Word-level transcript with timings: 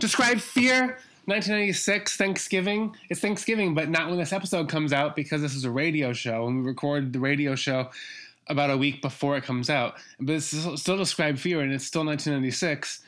Describe 0.00 0.40
fear. 0.40 0.98
1996 1.26 2.16
Thanksgiving. 2.16 2.96
It's 3.08 3.20
Thanksgiving, 3.20 3.74
but 3.74 3.88
not 3.88 4.08
when 4.08 4.18
this 4.18 4.32
episode 4.32 4.68
comes 4.68 4.92
out 4.92 5.14
because 5.14 5.42
this 5.42 5.54
is 5.54 5.64
a 5.64 5.70
radio 5.70 6.12
show 6.12 6.48
and 6.48 6.56
we 6.56 6.66
record 6.66 7.12
the 7.12 7.20
radio 7.20 7.54
show 7.54 7.90
about 8.48 8.70
a 8.70 8.76
week 8.76 9.00
before 9.02 9.36
it 9.36 9.44
comes 9.44 9.70
out. 9.70 9.94
But 10.18 10.36
it's 10.36 10.46
still 10.46 10.76
still 10.76 10.96
Describe 10.96 11.38
Fear 11.38 11.60
and 11.60 11.72
it's 11.72 11.84
still 11.84 12.04
1996. 12.04 13.00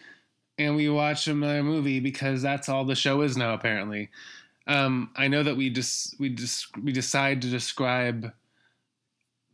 And 0.58 0.76
we 0.76 0.88
watch 0.88 1.26
another 1.26 1.62
movie 1.62 1.98
because 1.98 2.42
that's 2.42 2.68
all 2.68 2.84
the 2.84 2.94
show 2.94 3.22
is 3.22 3.36
now, 3.36 3.54
apparently. 3.54 4.10
Um, 4.66 5.10
I 5.16 5.26
know 5.26 5.42
that 5.42 5.56
we 5.56 5.70
just 5.70 6.20
we 6.20 6.28
just 6.28 6.76
we 6.76 6.92
decide 6.92 7.42
to 7.42 7.48
describe 7.48 8.32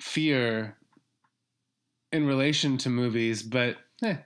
fear 0.00 0.77
in 2.12 2.27
relation 2.27 2.77
to 2.79 2.91
movies, 2.91 3.43
but 3.43 3.77
eh, 4.02 4.16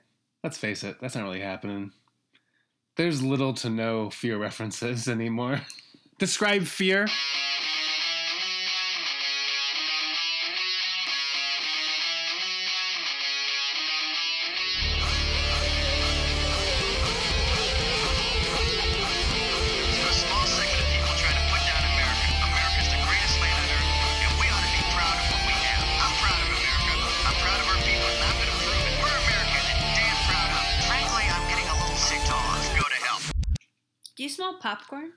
let's 0.42 0.58
face 0.58 0.82
it, 0.82 0.96
that's 1.00 1.14
not 1.14 1.24
really 1.24 1.40
happening. 1.40 1.92
There's 3.02 3.20
little 3.20 3.52
to 3.54 3.68
no 3.68 4.10
fear 4.10 4.38
references 4.38 5.08
anymore. 5.08 5.62
Describe 6.18 6.62
fear. 6.62 7.08
Smell 34.32 34.58
popcorn? 34.58 35.12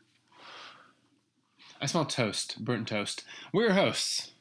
I 1.82 1.86
smell 1.86 2.06
toast, 2.06 2.64
burnt 2.64 2.88
toast. 2.88 3.24
We're 3.54 3.64
your 3.64 3.74
hosts. 3.74 4.32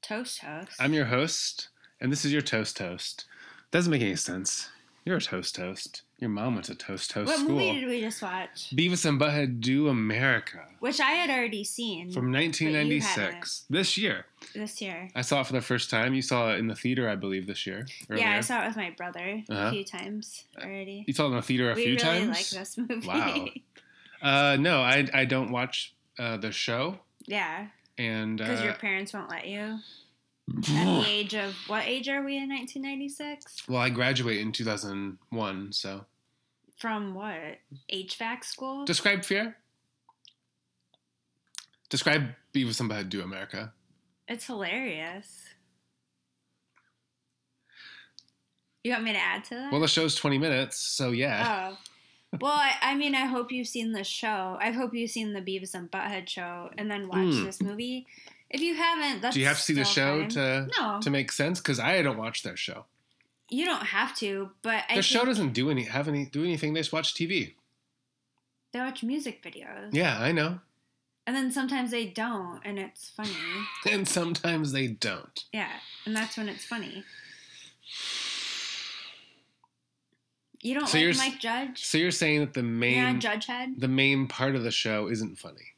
Toast 0.00 0.38
host. 0.40 0.72
I'm 0.78 0.94
your 0.94 1.06
host, 1.06 1.68
and 2.00 2.12
this 2.12 2.24
is 2.24 2.32
your 2.32 2.42
toast 2.42 2.76
toast. 2.76 3.26
Doesn't 3.72 3.90
make 3.90 4.02
any 4.02 4.16
sense. 4.16 4.70
You're 5.04 5.16
a 5.16 5.20
toast 5.20 5.56
toast. 5.56 6.02
Your 6.20 6.28
mom 6.30 6.54
went 6.54 6.66
to 6.66 6.74
toast 6.74 7.10
toast 7.10 7.28
what 7.28 7.38
school. 7.38 7.52
movie 7.56 7.80
did 7.80 7.88
we 7.88 8.00
just 8.00 8.20
watch? 8.20 8.70
Beavis 8.76 9.06
and 9.06 9.18
Butthead 9.18 9.60
Do 9.60 9.88
America 9.88 10.60
Which 10.80 11.00
I 11.00 11.12
had 11.12 11.30
already 11.30 11.64
seen 11.64 12.10
from 12.12 12.30
1996. 12.30 13.64
This 13.70 13.96
year. 13.96 14.26
this 14.54 14.80
year. 14.82 15.08
I 15.14 15.22
saw 15.22 15.40
it 15.40 15.46
for 15.46 15.54
the 15.54 15.60
first 15.62 15.88
time. 15.88 16.12
You 16.14 16.20
saw 16.22 16.52
it 16.52 16.58
in 16.58 16.66
the 16.66 16.74
theater, 16.74 17.08
I 17.08 17.16
believe, 17.16 17.46
this 17.46 17.66
year. 17.66 17.86
Earlier. 18.10 18.24
Yeah, 18.26 18.36
I 18.36 18.40
saw 18.40 18.62
it 18.62 18.66
with 18.68 18.76
my 18.76 18.90
brother 18.90 19.42
Uh-huh. 19.48 19.68
a 19.68 19.70
few 19.70 19.84
times 19.84 20.44
already. 20.62 21.04
You 21.06 21.14
saw 21.14 21.24
it 21.24 21.28
in 21.28 21.36
the 21.36 21.42
theater 21.42 21.70
a 21.70 21.74
we 21.74 21.84
few 21.84 21.92
really 21.94 22.04
times. 22.04 22.28
like 22.36 22.50
this 22.50 22.76
movie. 22.78 23.06
Wow. 23.06 23.46
Uh, 24.22 24.58
no, 24.60 24.82
I 24.82 25.08
I 25.14 25.24
don't 25.24 25.50
watch 25.50 25.94
uh, 26.18 26.36
the 26.36 26.52
show, 26.52 26.98
yeah, 27.24 27.68
and 27.96 28.36
because 28.36 28.60
uh, 28.60 28.64
your 28.64 28.74
parents 28.74 29.14
won't 29.14 29.30
let 29.30 29.46
you. 29.46 29.78
At 30.58 30.62
the 30.66 31.04
age 31.08 31.34
of 31.34 31.54
what 31.68 31.86
age 31.86 32.06
are 32.10 32.22
we 32.22 32.36
in 32.36 32.50
1996? 32.50 33.62
well, 33.66 33.80
I 33.80 33.88
graduated 33.88 34.42
in 34.42 34.52
2001. 34.52 35.72
So 35.72 36.04
From 36.80 37.14
what 37.14 37.58
HVAC 37.92 38.44
school? 38.44 38.84
describe 38.84 39.24
fear. 39.24 39.56
Describe 41.90 42.28
Beavis 42.54 42.80
and 42.80 42.90
Butthead 42.90 43.08
Do 43.10 43.20
America. 43.22 43.72
It's 44.28 44.46
hilarious. 44.46 45.44
You 48.84 48.92
want 48.92 49.04
me 49.04 49.12
to 49.12 49.18
add 49.18 49.44
to 49.44 49.54
that? 49.56 49.72
Well, 49.72 49.80
the 49.80 49.88
show's 49.88 50.14
20 50.14 50.38
minutes, 50.38 50.78
so 50.78 51.10
yeah. 51.10 51.72
Oh. 51.72 51.78
Well, 52.40 52.52
I, 52.52 52.72
I 52.80 52.94
mean, 52.94 53.14
I 53.14 53.26
hope 53.26 53.50
you've 53.52 53.66
seen 53.68 53.92
the 53.92 54.04
show. 54.04 54.56
I 54.60 54.70
hope 54.70 54.94
you've 54.94 55.10
seen 55.10 55.32
the 55.32 55.40
Beavis 55.42 55.74
and 55.74 55.90
Butthead 55.90 56.28
show 56.28 56.70
and 56.78 56.90
then 56.90 57.08
watch 57.08 57.34
Hmm. 57.34 57.44
this 57.44 57.60
movie. 57.60 58.06
If 58.48 58.60
you 58.62 58.74
haven't, 58.76 59.20
that's 59.20 59.34
Do 59.34 59.40
you 59.40 59.46
have 59.46 59.56
to 59.56 59.62
see 59.62 59.74
the 59.74 59.84
show 59.84 60.20
fine. 60.20 60.28
to 60.30 60.68
No, 60.78 61.00
to 61.02 61.10
make 61.10 61.30
sense? 61.32 61.60
Because 61.60 61.78
I 61.78 62.00
don't 62.02 62.16
watch 62.16 62.42
their 62.42 62.56
show. 62.56 62.86
You 63.50 63.64
don't 63.64 63.86
have 63.86 64.14
to. 64.16 64.50
But 64.62 64.84
I 64.88 64.94
Their 64.94 65.02
show 65.02 65.24
doesn't 65.24 65.52
do 65.52 65.70
any 65.70 65.84
have 65.84 66.08
any 66.08 66.24
do 66.26 66.42
anything. 66.44 66.72
They 66.72 66.80
just 66.80 66.92
watch 66.92 67.14
TV. 67.14 67.54
they 68.72 68.78
watch 68.78 69.02
music 69.02 69.42
videos, 69.42 69.90
Yeah, 69.92 70.18
I 70.20 70.32
know. 70.32 70.60
and 71.26 71.34
then 71.36 71.50
sometimes 71.50 71.90
they 71.90 72.06
don't, 72.06 72.60
and 72.64 72.78
it's 72.78 73.10
funny. 73.10 73.30
And 73.90 74.06
sometimes 74.08 74.72
they 74.72 74.86
don't. 74.86 75.44
Yeah, 75.52 75.70
and 76.06 76.14
that's 76.16 76.36
when 76.36 76.48
it's 76.48 76.64
funny. 76.64 77.04
You 80.62 80.74
don't 80.74 80.86
So 80.88 80.98
like 80.98 81.16
Mike 81.16 81.40
Judge? 81.40 81.84
So 81.86 81.96
you're 81.98 82.10
saying 82.10 82.40
that 82.40 82.52
the 82.54 82.62
main 82.62 83.02
on 83.02 83.20
Judge 83.20 83.46
Head. 83.46 83.70
the 83.78 83.88
main 83.88 84.26
part 84.28 84.54
of 84.54 84.62
the 84.62 84.70
show 84.70 85.08
isn't 85.08 85.38
funny. 85.38 85.69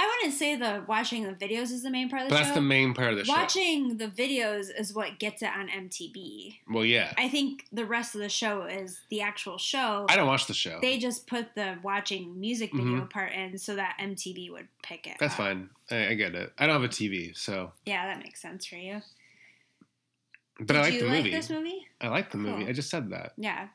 I 0.00 0.06
wouldn't 0.06 0.38
say 0.38 0.54
the 0.54 0.84
watching 0.86 1.24
the 1.24 1.32
videos 1.32 1.72
is 1.72 1.82
the 1.82 1.90
main 1.90 2.08
part 2.08 2.22
of 2.22 2.28
the 2.28 2.34
But 2.34 2.38
show. 2.38 2.44
that's 2.44 2.54
the 2.54 2.60
main 2.62 2.94
part 2.94 3.10
of 3.10 3.18
the 3.18 3.24
show. 3.24 3.32
Watching 3.32 3.96
the 3.96 4.06
videos 4.06 4.68
is 4.78 4.94
what 4.94 5.18
gets 5.18 5.42
it 5.42 5.50
on 5.50 5.66
MTV. 5.68 6.58
Well, 6.70 6.84
yeah. 6.84 7.12
I 7.18 7.28
think 7.28 7.66
the 7.72 7.84
rest 7.84 8.14
of 8.14 8.20
the 8.20 8.28
show 8.28 8.62
is 8.62 9.00
the 9.10 9.22
actual 9.22 9.58
show. 9.58 10.06
I 10.08 10.14
don't 10.14 10.28
watch 10.28 10.46
the 10.46 10.54
show. 10.54 10.78
They 10.80 10.98
just 10.98 11.26
put 11.26 11.56
the 11.56 11.78
watching 11.82 12.38
music 12.38 12.70
video 12.72 12.92
mm-hmm. 12.98 13.06
part 13.08 13.32
in 13.32 13.58
so 13.58 13.74
that 13.74 13.96
MTV 14.00 14.52
would 14.52 14.68
pick 14.84 15.08
it. 15.08 15.16
That's 15.18 15.32
up. 15.32 15.38
fine. 15.38 15.68
I, 15.90 16.10
I 16.10 16.14
get 16.14 16.36
it. 16.36 16.52
I 16.56 16.66
don't 16.66 16.80
have 16.80 16.88
a 16.88 16.92
TV, 16.94 17.36
so 17.36 17.72
Yeah, 17.84 18.06
that 18.06 18.22
makes 18.22 18.40
sense 18.40 18.66
for 18.66 18.76
you. 18.76 19.02
but 20.60 20.76
I 20.76 20.82
Did 20.82 20.84
like 20.84 20.92
you 20.94 21.00
the 21.00 21.06
like 21.06 21.16
movie. 21.24 21.30
this 21.32 21.50
movie? 21.50 21.86
I 22.00 22.06
like 22.08 22.30
the 22.30 22.38
movie. 22.38 22.60
Cool. 22.62 22.68
I 22.68 22.72
just 22.72 22.88
said 22.90 23.10
that. 23.10 23.32
Yeah. 23.36 23.66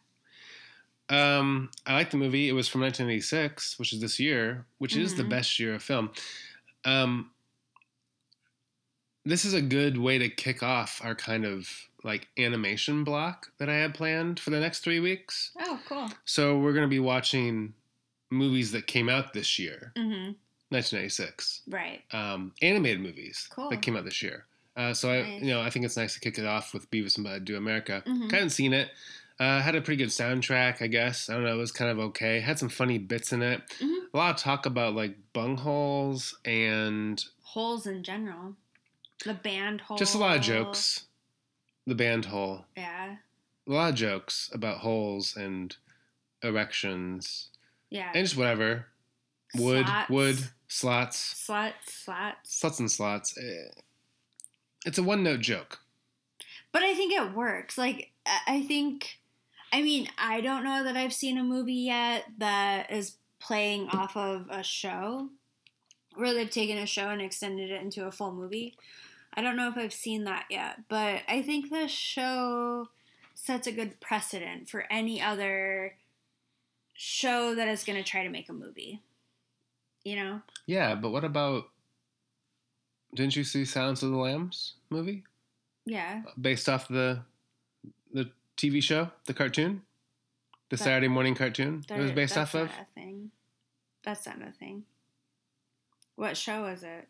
Um, 1.10 1.70
I 1.86 1.94
like 1.94 2.12
the 2.12 2.18
movie. 2.18 2.50
It 2.50 2.54
was 2.54 2.68
from 2.68 2.82
1986, 2.82 3.78
which 3.78 3.94
is 3.94 4.00
this 4.02 4.20
year, 4.20 4.66
which 4.78 4.96
is 4.96 5.16
the 5.16 5.24
Mhm. 5.24 5.30
best 5.30 5.60
year 5.60 5.74
of 5.76 5.84
film. 5.84 6.12
Um, 6.86 7.32
this 9.26 9.46
is 9.46 9.54
a 9.54 9.62
good 9.62 9.98
way 9.98 10.18
to 10.18 10.30
kick 10.30 10.62
off 10.64 11.00
our 11.04 11.16
kind 11.16 11.46
of 11.46 11.70
like 12.04 12.28
animation 12.38 13.04
block 13.06 13.52
that 13.58 13.70
I 13.70 13.76
had 13.76 13.94
planned 13.94 14.40
for 14.40 14.50
the 14.50 14.60
next 14.60 14.80
three 14.80 15.00
weeks. 15.00 15.52
Oh, 15.60 15.80
cool. 15.88 16.12
So 16.26 16.60
we're 16.60 16.74
going 16.74 16.84
to 16.84 16.90
be 16.90 17.00
watching 17.00 17.74
movies 18.30 18.72
that 18.74 18.88
came 18.88 19.08
out 19.08 19.32
this 19.34 19.58
year, 19.58 19.94
Mm-hmm. 19.96 20.34
1996, 20.72 21.62
Right. 21.68 22.02
um, 22.12 22.54
animated 22.62 23.00
movies 23.00 23.48
Cool. 23.52 23.70
that 23.70 23.82
came 23.82 23.96
out 23.96 24.04
this 24.04 24.22
year. 24.22 24.46
Uh, 24.76 24.94
so 24.94 25.12
I, 25.12 25.38
you 25.38 25.46
know, 25.46 25.62
I 25.62 25.70
think 25.70 25.86
it's 25.86 25.96
nice 25.96 26.16
to 26.16 26.20
kick 26.20 26.38
it 26.40 26.46
off 26.46 26.74
with 26.74 26.90
Beavis 26.92 27.16
and 27.18 27.26
Butthead 27.26 27.46
Do 27.46 27.56
America. 27.56 28.04
Mhm. 28.06 28.32
I 28.32 28.36
hadn't 28.36 28.50
seen 28.50 28.74
it. 28.74 28.92
Uh, 29.40 29.62
had 29.62 29.76
a 29.76 29.82
pretty 29.82 29.98
good 29.98 30.10
soundtrack, 30.10 30.82
I 30.82 30.88
guess. 30.88 31.30
I 31.30 31.34
don't 31.34 31.44
know. 31.44 31.54
It 31.54 31.58
was 31.58 31.72
kind 31.72 31.90
of 31.92 32.00
okay. 32.00 32.40
Had 32.40 32.60
some 32.60 32.70
funny 32.70 32.98
bits 33.00 33.34
in 33.34 33.42
it. 33.42 33.62
Mhm. 33.80 34.08
A 34.14 34.18
lot 34.18 34.36
of 34.36 34.42
talk 34.42 34.66
about 34.66 34.94
like 34.96 35.18
bungholes 35.34 36.34
and 36.46 37.24
Holes 37.42 37.86
in 37.88 38.04
general. 38.04 38.56
The 39.26 39.34
band 39.34 39.82
hole. 39.82 39.98
just 39.98 40.16
a 40.16 40.18
lot 40.18 40.38
of 40.38 40.44
jokes. 40.44 41.06
The 41.88 41.96
band 41.96 42.26
hole. 42.26 42.66
Yeah. 42.78 43.18
A 43.68 43.72
lot 43.72 43.90
of 43.90 43.96
jokes 43.96 44.50
about 44.54 44.80
holes 44.80 45.36
and 45.36 45.76
erections 46.44 47.50
Yeah. 47.90 48.12
and 48.14 48.26
just 48.26 48.38
whatever. 48.38 48.88
Wood, 49.56 49.86
Slots. 49.86 50.10
wood, 50.10 50.38
slots, 50.68 51.34
Sluts, 51.48 51.74
slots. 51.90 52.60
sluts 52.62 52.80
and 52.80 52.92
slots. 52.92 53.38
Eh, 53.38 53.70
It's 54.86 54.98
a 54.98 55.04
one 55.04 55.24
note 55.24 55.40
joke. 55.42 55.80
But 56.72 56.84
I 56.84 56.94
think 56.96 57.14
it 57.14 57.34
works. 57.34 57.78
Like, 57.78 58.12
I 58.26 58.40
I 58.48 58.62
think, 58.64 59.20
I 59.74 59.82
mean, 59.82 60.08
I 60.20 60.40
don't 60.42 60.64
know 60.64 60.84
that 60.84 60.96
I've 60.96 61.14
seen 61.14 61.40
a 61.40 61.44
movie 61.44 61.74
yet 61.74 62.26
that 62.38 62.92
is 62.92 63.18
playing 63.40 63.90
off 63.90 64.16
of 64.16 64.46
a 64.52 64.62
show 64.64 65.30
where 66.16 66.32
they've 66.32 66.50
taken 66.50 66.78
a 66.78 66.86
show 66.86 67.10
and 67.10 67.20
extended 67.20 67.72
it 67.72 67.82
into 67.82 68.06
a 68.06 68.12
full 68.12 68.32
movie. 68.32 68.76
I 69.34 69.42
don't 69.42 69.58
know 69.58 69.68
if 69.70 69.76
I've 69.76 69.92
seen 69.92 70.26
that 70.26 70.46
yet, 70.52 70.82
but 70.90 71.22
I 71.28 71.42
think 71.42 71.72
the 71.72 71.88
show 71.88 72.90
sets 73.34 73.66
a 73.66 73.72
good 73.72 74.00
precedent 74.00 74.70
for 74.70 74.86
any 74.92 75.20
other 75.20 75.96
show 76.94 77.56
that 77.56 77.68
is 77.68 77.84
going 77.84 77.98
to 78.02 78.08
try 78.08 78.22
to 78.24 78.30
make 78.30 78.50
a 78.50 78.54
movie. 78.54 79.02
You 80.04 80.18
know? 80.18 80.42
Yeah, 80.68 80.94
but 80.94 81.10
what 81.10 81.24
about? 81.24 81.64
Didn't 83.16 83.36
you 83.36 83.44
see 83.44 83.66
Silence 83.66 84.04
of 84.04 84.12
the 84.12 84.18
Lambs 84.18 84.74
movie 84.92 85.24
Yeah. 85.86 86.22
based 86.40 86.70
off 86.70 86.88
the 86.88 87.22
the 88.12 88.30
TV 88.58 88.82
show, 88.82 89.12
the 89.26 89.34
cartoon, 89.34 89.84
the 90.70 90.78
That- 90.78 90.84
Saturday 90.84 91.08
morning 91.08 91.36
cartoon? 91.36 91.84
it 91.90 91.98
was 91.98 92.12
based 92.12 92.36
that's 92.36 92.56
off 92.56 92.62
of. 92.62 92.70
not 92.70 92.82
a 92.82 92.86
thing. 92.94 93.32
That's 94.04 94.26
not 94.26 94.42
a 94.42 94.52
thing. 94.52 94.86
What 96.16 96.38
show 96.38 96.64
was 96.64 96.84
it? 96.84 97.08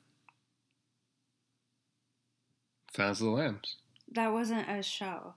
Silence 2.96 3.20
of 3.20 3.26
the 3.26 3.32
Lambs. 3.32 3.78
That 4.12 4.32
wasn't 4.32 4.70
a 4.70 4.84
show. 4.84 5.34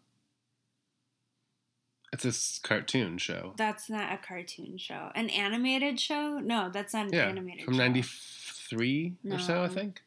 It's 2.13 2.25
a 2.25 2.61
cartoon 2.67 3.19
show. 3.19 3.55
That's 3.57 3.91
not 3.91 4.13
a 4.13 4.19
cartoon 4.19 4.79
show. 4.79 5.11
An 5.15 5.29
animated 5.31 5.99
show? 5.99 6.39
No, 6.39 6.71
that's 6.71 6.95
not 6.95 7.07
an 7.07 7.13
yeah, 7.15 7.27
animated 7.27 7.65
from 7.65 7.75
show. 7.75 7.79
'93 7.79 9.17
or 9.31 9.39
so, 9.39 9.63
I 9.65 9.69
think. 9.69 10.03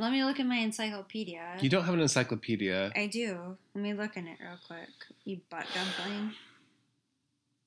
Let 0.00 0.12
me 0.12 0.24
look 0.24 0.40
at 0.40 0.46
my 0.46 0.56
encyclopedia. 0.56 1.58
You 1.60 1.68
don't 1.68 1.84
have 1.84 1.92
an 1.92 2.00
encyclopedia. 2.00 2.90
I 2.96 3.06
do. 3.06 3.58
Let 3.74 3.82
me 3.82 3.92
look 3.92 4.16
in 4.16 4.26
it 4.28 4.38
real 4.40 4.56
quick. 4.66 4.88
You 5.24 5.40
butt 5.50 5.66
dumpling. 5.74 6.32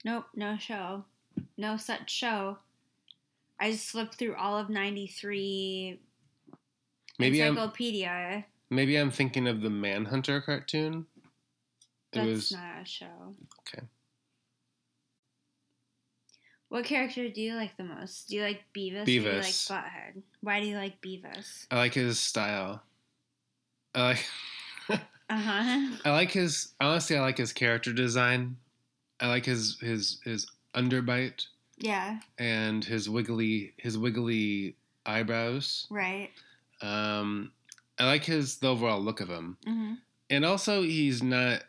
Nope, 0.04 0.26
no 0.36 0.58
show. 0.58 1.06
No 1.58 1.78
such 1.78 2.10
show. 2.10 2.58
I 3.60 3.72
just 3.72 3.88
flipped 3.92 4.16
through 4.16 4.36
all 4.36 4.58
of 4.58 4.68
93 4.70 6.00
Maybe 7.20 7.44
I'm 7.44 7.50
Encyclopedia. 7.50 8.46
maybe 8.72 8.98
I'm 8.98 9.12
thinking 9.12 9.48
of 9.48 9.62
the 9.62 9.70
Manhunter 9.70 10.42
cartoon. 10.42 11.06
It 12.14 12.18
That's 12.18 12.28
was 12.28 12.52
not 12.52 12.82
a 12.82 12.86
show. 12.86 13.36
okay. 13.60 13.86
What 16.74 16.86
character 16.86 17.30
do 17.30 17.40
you 17.40 17.54
like 17.54 17.78
the 17.78 17.84
most? 17.84 18.30
Do 18.30 18.36
you 18.36 18.42
like 18.42 18.64
Beavis, 18.76 19.04
or 19.04 19.06
do 19.06 19.12
you 19.12 19.22
like 19.22 19.44
Beavis. 19.46 19.70
Butthead? 19.70 20.24
Why 20.42 20.60
do 20.60 20.66
you 20.66 20.76
like 20.76 21.00
Beavis? 21.04 21.68
I 21.70 21.76
like 21.76 21.94
his 21.94 22.20
style. 22.20 22.82
I 23.94 24.02
like 24.02 24.26
Uh-huh. 25.30 25.98
I 26.04 26.10
like 26.12 26.32
his 26.32 26.70
honestly 26.82 27.16
I 27.16 27.22
like 27.22 27.38
his 27.38 27.54
character 27.54 27.94
design. 27.94 28.58
I 29.20 29.28
like 29.28 29.46
his 29.46 29.78
his 29.82 30.20
his 30.24 30.48
underbite 30.74 31.46
Yeah, 31.78 32.18
and 32.40 32.84
his 32.84 33.08
wiggly 33.08 33.76
his 33.78 33.96
wiggly 33.96 34.76
eyebrows. 35.06 35.86
right. 35.92 36.32
Um 36.82 37.52
I 38.00 38.08
like 38.08 38.24
his 38.24 38.58
the 38.58 38.70
overall 38.72 39.00
look 39.00 39.22
of 39.22 39.30
him. 39.30 39.58
hmm 39.64 39.94
And 40.32 40.44
also 40.44 40.82
he's 40.82 41.22
not 41.22 41.62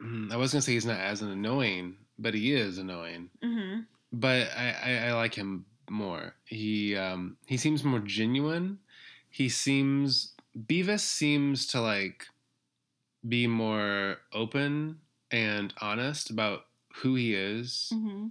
Hmm, 0.00 0.32
I 0.32 0.36
was 0.36 0.52
gonna 0.52 0.62
say 0.62 0.72
he's 0.72 0.86
not 0.86 0.98
as 1.00 1.20
annoying, 1.20 1.96
but 2.18 2.34
he 2.34 2.52
is 2.52 2.78
annoying. 2.78 3.30
hmm 3.42 3.80
But 4.12 4.48
I, 4.56 4.74
I, 4.82 5.08
I 5.08 5.12
like 5.14 5.34
him 5.34 5.66
more. 5.90 6.34
He 6.44 6.96
um 6.96 7.36
he 7.46 7.56
seems 7.56 7.84
more 7.84 8.00
genuine. 8.00 8.78
He 9.30 9.48
seems 9.48 10.34
Beavis 10.56 11.00
seems 11.00 11.66
to 11.68 11.80
like 11.80 12.26
be 13.28 13.46
more 13.46 14.18
open 14.32 15.00
and 15.30 15.74
honest 15.80 16.30
about 16.30 16.66
who 17.02 17.14
he 17.14 17.34
is 17.34 17.88
hmm 17.92 18.28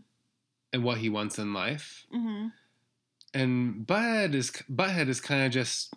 and 0.74 0.84
what 0.84 0.98
he 0.98 1.10
wants 1.10 1.40
in 1.40 1.54
life. 1.54 2.06
hmm 2.12 2.48
And 3.34 3.86
Butthead 3.88 4.34
is 4.36 4.52
Butthead 4.70 5.08
is 5.08 5.22
kind 5.22 5.46
of 5.46 5.52
just 5.52 5.94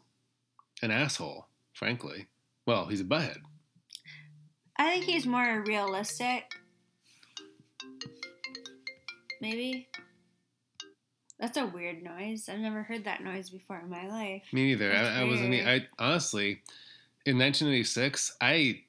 an 0.82 0.90
asshole, 0.90 1.46
frankly. 1.72 2.28
Well, 2.66 2.86
he's 2.86 3.00
a 3.00 3.04
butthead. 3.04 3.38
I 4.76 4.90
think 4.92 5.04
he's 5.04 5.26
more 5.26 5.62
realistic. 5.66 6.54
Maybe. 9.40 9.88
That's 11.38 11.56
a 11.56 11.66
weird 11.66 12.02
noise. 12.02 12.48
I've 12.50 12.58
never 12.58 12.82
heard 12.82 13.04
that 13.04 13.24
noise 13.24 13.48
before 13.48 13.80
in 13.80 13.88
my 13.88 14.06
life. 14.06 14.42
Me 14.52 14.64
neither. 14.64 14.92
I, 14.92 15.22
I 15.22 15.24
wasn't. 15.24 15.54
I 15.54 15.86
honestly, 15.98 16.60
in 17.24 17.38
1986, 17.38 18.36
I 18.42 18.82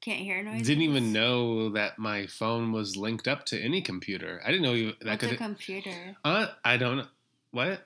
Can't 0.00 0.20
hear 0.20 0.42
noises. 0.44 0.66
didn't 0.66 0.84
even 0.84 1.12
know 1.12 1.70
that 1.70 1.98
my 1.98 2.26
phone 2.28 2.70
was 2.70 2.96
linked 2.96 3.26
up 3.26 3.44
to 3.46 3.60
any 3.60 3.82
computer. 3.82 4.40
I 4.44 4.52
didn't 4.52 4.62
know 4.62 4.74
you, 4.74 4.92
that 5.00 5.20
What's 5.20 5.32
a 5.32 5.36
computer? 5.36 6.16
uh, 6.24 6.46
I 6.64 6.76
don't. 6.76 6.98
know. 6.98 7.06
What? 7.50 7.82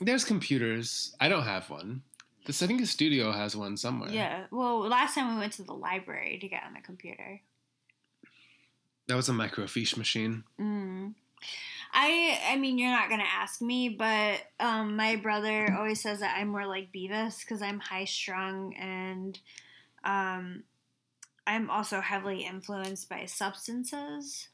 There's 0.00 0.24
computers. 0.24 1.14
I 1.20 1.28
don't 1.28 1.42
have 1.42 1.68
one. 1.68 2.02
This 2.46 2.62
I 2.62 2.68
think 2.68 2.80
the 2.80 2.86
studio 2.86 3.32
has 3.32 3.56
one 3.56 3.76
somewhere. 3.76 4.10
Yeah. 4.10 4.44
Well, 4.52 4.80
last 4.88 5.14
time 5.14 5.34
we 5.34 5.40
went 5.40 5.52
to 5.54 5.62
the 5.64 5.74
library 5.74 6.38
to 6.40 6.48
get 6.48 6.62
on 6.64 6.74
the 6.74 6.80
computer. 6.80 7.40
That 9.10 9.16
was 9.16 9.28
a 9.28 9.32
microfiche 9.32 9.96
machine. 9.96 10.44
Mm. 10.60 11.14
I 11.92 12.38
I 12.48 12.56
mean 12.56 12.78
you're 12.78 12.90
not 12.92 13.10
gonna 13.10 13.24
ask 13.24 13.60
me, 13.60 13.88
but 13.88 14.40
um, 14.60 14.94
my 14.96 15.16
brother 15.16 15.74
always 15.76 16.00
says 16.00 16.20
that 16.20 16.36
I'm 16.38 16.48
more 16.48 16.64
like 16.66 16.92
Beavis 16.94 17.40
because 17.40 17.60
I'm 17.60 17.80
high 17.80 18.04
strung 18.04 18.72
and 18.76 19.36
um, 20.04 20.62
I'm 21.46 21.68
also 21.70 22.00
heavily 22.00 22.44
influenced 22.44 23.08
by 23.08 23.24
substances. 23.24 24.48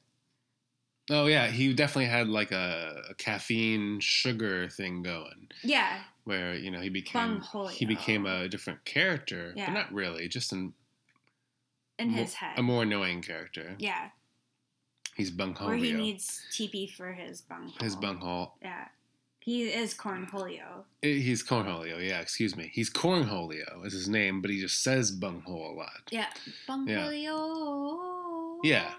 Oh 1.11 1.27
yeah, 1.27 1.49
he 1.49 1.75
definitely 1.75 2.07
had 2.11 2.29
like 2.29 2.51
a, 2.53 3.03
a 3.11 3.15
caffeine 3.15 4.01
sugar 4.01 4.69
thing 4.71 5.03
going, 5.03 5.49
Yeah, 5.63 5.99
where 6.25 6.55
you 6.55 6.71
know 6.71 6.81
he 6.81 6.89
became 6.89 7.41
Bungholio. 7.43 7.71
he 7.71 7.85
became 7.85 8.25
a 8.25 8.49
different 8.49 8.85
character, 8.87 9.53
Yeah. 9.55 9.67
but 9.67 9.73
not 9.75 9.93
really, 9.93 10.27
just 10.29 10.53
an, 10.53 10.73
in 11.99 12.11
mo- 12.13 12.17
his 12.17 12.35
head. 12.35 12.59
a 12.59 12.63
more 12.63 12.83
annoying 12.85 13.21
character. 13.23 13.77
yeah, 13.79 14.09
He's 15.17 15.31
bunghole. 15.31 15.69
where 15.69 15.77
he 15.77 15.93
needs 15.93 16.43
TP 16.53 16.91
for 16.91 17.13
his 17.13 17.41
bunghole. 17.41 17.73
his 17.81 17.97
bunghole. 17.97 18.55
Yeah, 18.61 18.89
he 19.41 19.63
is 19.63 19.95
cornholio. 19.95 20.85
He's 21.01 21.43
cornholio. 21.43 22.07
Yeah, 22.07 22.21
excuse 22.21 22.57
me. 22.57 22.71
He's 22.73 22.91
cornholio 22.91 23.87
is 23.87 23.93
his 23.93 24.09
name, 24.09 24.43
but 24.43 24.51
he 24.51 24.61
just 24.61 24.83
says 24.83 25.11
bunghole 25.11 25.71
a 25.71 25.75
lot. 25.75 26.03
Yeah, 26.11 26.27
bungholio. 26.69 28.59
Yeah. 28.63 28.91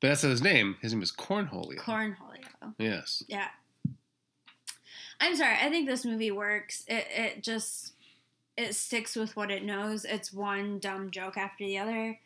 But 0.00 0.08
that's 0.08 0.22
not 0.22 0.30
his 0.30 0.42
name. 0.42 0.76
His 0.80 0.92
name 0.92 1.02
is 1.02 1.12
cornholio. 1.12 1.78
cornholio. 1.78 2.74
yes. 2.78 3.22
Yeah. 3.28 3.48
I'm 5.20 5.34
sorry. 5.34 5.56
I 5.60 5.68
think 5.70 5.88
this 5.88 6.04
movie 6.04 6.30
works. 6.30 6.84
It 6.86 7.06
it 7.10 7.42
just 7.42 7.94
it 8.56 8.74
sticks 8.74 9.16
with 9.16 9.36
what 9.36 9.50
it 9.50 9.64
knows. 9.64 10.04
It's 10.04 10.32
one 10.32 10.78
dumb 10.78 11.10
joke 11.10 11.36
after 11.36 11.64
the 11.64 11.78
other. 11.78 12.18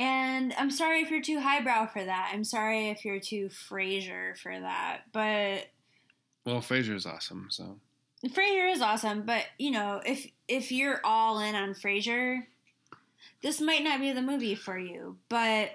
And 0.00 0.54
I'm 0.56 0.70
sorry 0.70 1.02
if 1.02 1.10
you're 1.10 1.20
too 1.20 1.40
highbrow 1.40 1.86
for 1.86 2.02
that. 2.02 2.30
I'm 2.32 2.42
sorry 2.44 2.88
if 2.88 3.04
you're 3.04 3.20
too 3.20 3.48
Frasier 3.50 4.36
for 4.38 4.58
that. 4.58 5.02
But 5.12 5.68
Well, 6.46 6.60
Frasier 6.62 6.94
is 6.94 7.04
awesome. 7.04 7.48
So 7.50 7.78
Frasier 8.28 8.72
is 8.72 8.80
awesome, 8.80 9.22
but 9.26 9.44
you 9.58 9.70
know, 9.70 10.00
if 10.06 10.26
if 10.48 10.72
you're 10.72 11.00
all 11.04 11.38
in 11.40 11.54
on 11.54 11.74
Frasier, 11.74 12.46
this 13.42 13.60
might 13.60 13.84
not 13.84 14.00
be 14.00 14.12
the 14.12 14.22
movie 14.22 14.54
for 14.54 14.78
you. 14.78 15.18
But 15.28 15.72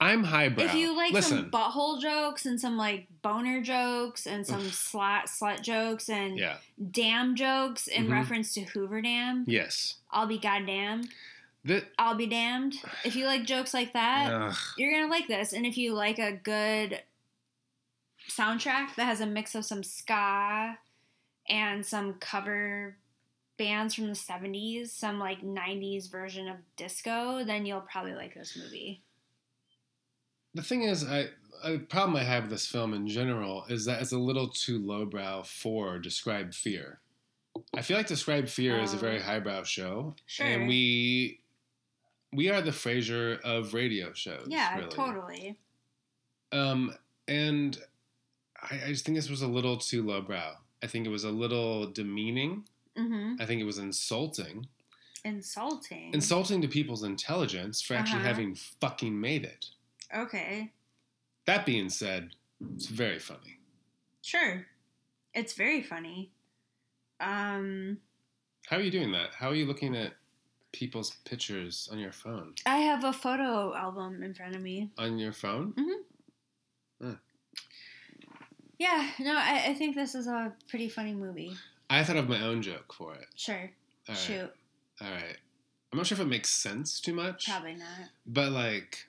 I'm 0.00 0.22
highbrow. 0.24 0.62
if 0.64 0.74
you 0.74 0.96
like 0.96 1.12
listen, 1.12 1.38
some 1.38 1.50
butthole 1.50 2.00
jokes 2.00 2.46
and 2.46 2.60
some 2.60 2.76
like 2.76 3.08
boner 3.22 3.62
jokes 3.62 4.26
and 4.26 4.46
some 4.46 4.60
slut 4.62 5.22
slut 5.24 5.62
jokes 5.62 6.08
and 6.08 6.38
yeah, 6.38 6.58
dam 6.92 7.34
jokes 7.34 7.88
in 7.88 8.06
Mhm. 8.06 8.12
reference 8.12 8.54
to 8.54 8.60
Hoover 8.62 9.02
Dam. 9.02 9.44
yes. 9.48 9.96
I'll 10.10 10.26
be 10.28 10.38
goddamn. 10.38 11.08
That 11.66 11.84
I'll 11.98 12.14
be 12.14 12.26
damned. 12.26 12.74
If 13.04 13.16
you 13.16 13.26
like 13.26 13.44
jokes 13.44 13.74
like 13.74 13.92
that, 13.92 14.32
ugh. 14.32 14.56
you're 14.78 14.92
gonna 14.92 15.10
like 15.10 15.26
this. 15.28 15.52
And 15.52 15.66
if 15.66 15.76
you 15.76 15.94
like 15.94 16.18
a 16.18 16.32
good 16.32 17.02
soundtrack 18.30 18.94
that 18.96 19.04
has 19.04 19.20
a 19.20 19.26
mix 19.26 19.54
of 19.54 19.64
some 19.64 19.82
ska 19.82 20.78
and 21.48 21.84
some 21.84 22.14
cover 22.14 22.96
bands 23.56 23.94
from 23.94 24.06
the 24.08 24.12
70s, 24.14 24.88
some 24.88 25.18
like 25.18 25.40
90s 25.42 26.10
version 26.10 26.48
of 26.48 26.56
disco, 26.76 27.44
then 27.44 27.64
you'll 27.66 27.80
probably 27.80 28.14
like 28.14 28.34
this 28.34 28.56
movie. 28.56 29.02
the 30.54 30.62
thing 30.62 30.82
is, 30.84 31.04
I 31.04 31.28
a 31.64 31.78
problem 31.78 32.16
I 32.16 32.22
have 32.22 32.44
with 32.44 32.50
this 32.52 32.66
film 32.66 32.94
in 32.94 33.06
general 33.08 33.64
is 33.68 33.84
that 33.86 34.00
it's 34.02 34.12
a 34.12 34.18
little 34.18 34.48
too 34.48 34.78
lowbrow 34.78 35.42
for 35.42 35.98
Describe 35.98 36.52
Fear. 36.54 37.00
I 37.74 37.80
feel 37.82 37.96
like 37.96 38.06
Describe 38.06 38.46
Fear 38.48 38.78
is 38.80 38.92
a 38.92 38.96
Oh. 38.96 39.00
very 39.00 39.20
highbrow 39.20 39.64
show, 39.64 40.14
Sure. 40.26 40.46
and 40.46 40.66
we 40.68 41.40
we 42.32 42.50
are 42.50 42.60
the 42.60 42.70
Frasier 42.70 43.40
of 43.42 43.74
radio 43.74 44.12
shows. 44.12 44.46
yeah, 44.48 44.76
really. 44.78 44.88
totally. 44.90 45.58
Um, 46.52 46.94
and 47.28 47.78
I, 48.62 48.80
I 48.86 48.88
just 48.88 49.04
think 49.04 49.16
this 49.16 49.30
was 49.30 49.42
a 49.42 49.48
little 49.48 49.76
too 49.76 50.02
lowbrow. 50.02 50.54
I 50.82 50.86
think 50.86 51.06
it 51.06 51.10
was 51.10 51.24
a 51.24 51.30
little 51.30 51.86
demeaning. 51.90 52.64
hmm 52.96 53.34
I 53.40 53.46
think 53.46 53.60
it 53.60 53.64
was 53.64 53.78
insulting. 53.78 54.66
Insulting. 55.24 56.12
Insulting 56.14 56.60
to 56.62 56.68
people's 56.68 57.02
intelligence 57.02 57.80
for 57.82 57.94
actually 57.94 58.20
Uh-huh. 58.20 58.28
having 58.28 58.54
fucking 58.80 59.18
made 59.20 59.44
it. 59.44 59.66
Okay. 60.14 60.72
That 61.46 61.66
being 61.66 61.88
said, 61.90 62.30
it's 62.74 62.86
very 62.86 63.18
funny. 63.18 63.58
Sure. 64.22 64.66
It's 65.34 65.54
very 65.54 65.82
funny. 65.82 66.30
Um 67.20 67.98
How 68.68 68.76
are 68.76 68.80
you 68.82 68.90
doing 68.90 69.12
that? 69.12 69.30
How 69.34 69.48
are 69.50 69.54
you 69.54 69.66
looking 69.66 69.96
at 69.96 70.12
people's 70.76 71.12
pictures 71.24 71.88
on 71.90 71.98
your 71.98 72.12
phone? 72.12 72.52
I 72.66 72.78
have 72.78 73.02
a 73.04 73.12
photo 73.12 73.74
album 73.74 74.22
in 74.22 74.34
front 74.34 74.54
of 74.54 74.62
me. 74.62 74.90
On 74.98 75.18
your 75.18 75.32
phone? 75.32 75.72
Mm-hmm. 75.72 76.02
Yeah, 78.78 79.08
no, 79.20 79.34
I, 79.34 79.68
I 79.68 79.74
think 79.74 79.96
this 79.96 80.14
is 80.14 80.26
a 80.26 80.52
pretty 80.68 80.90
funny 80.90 81.14
movie. 81.14 81.54
I 81.88 82.04
thought 82.04 82.16
of 82.16 82.28
my 82.28 82.42
own 82.42 82.60
joke 82.60 82.92
for 82.92 83.14
it. 83.14 83.26
Sure. 83.34 83.70
All 84.08 84.14
right. 84.14 84.18
Shoot. 84.18 84.52
All 85.00 85.10
right. 85.10 85.36
I'm 85.90 85.96
not 85.96 86.06
sure 86.06 86.16
if 86.16 86.20
it 86.20 86.26
makes 86.28 86.50
sense 86.50 87.00
too 87.00 87.14
much. 87.14 87.48
Probably 87.48 87.74
not. 87.74 88.10
But 88.26 88.52
like, 88.52 89.06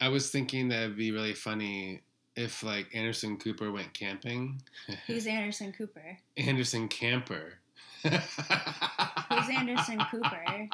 I 0.00 0.08
was 0.08 0.30
thinking 0.30 0.68
that 0.68 0.84
it'd 0.84 0.96
be 0.96 1.10
really 1.10 1.34
funny 1.34 2.00
if 2.34 2.62
like 2.62 2.86
Anderson 2.94 3.36
Cooper 3.36 3.70
went 3.70 3.92
camping. 3.92 4.62
Who's 5.06 5.26
Anderson 5.28 5.72
Cooper? 5.72 6.16
Anderson 6.38 6.88
Camper. 6.88 7.58
Anderson 9.48 9.98
Cooper? 10.10 10.68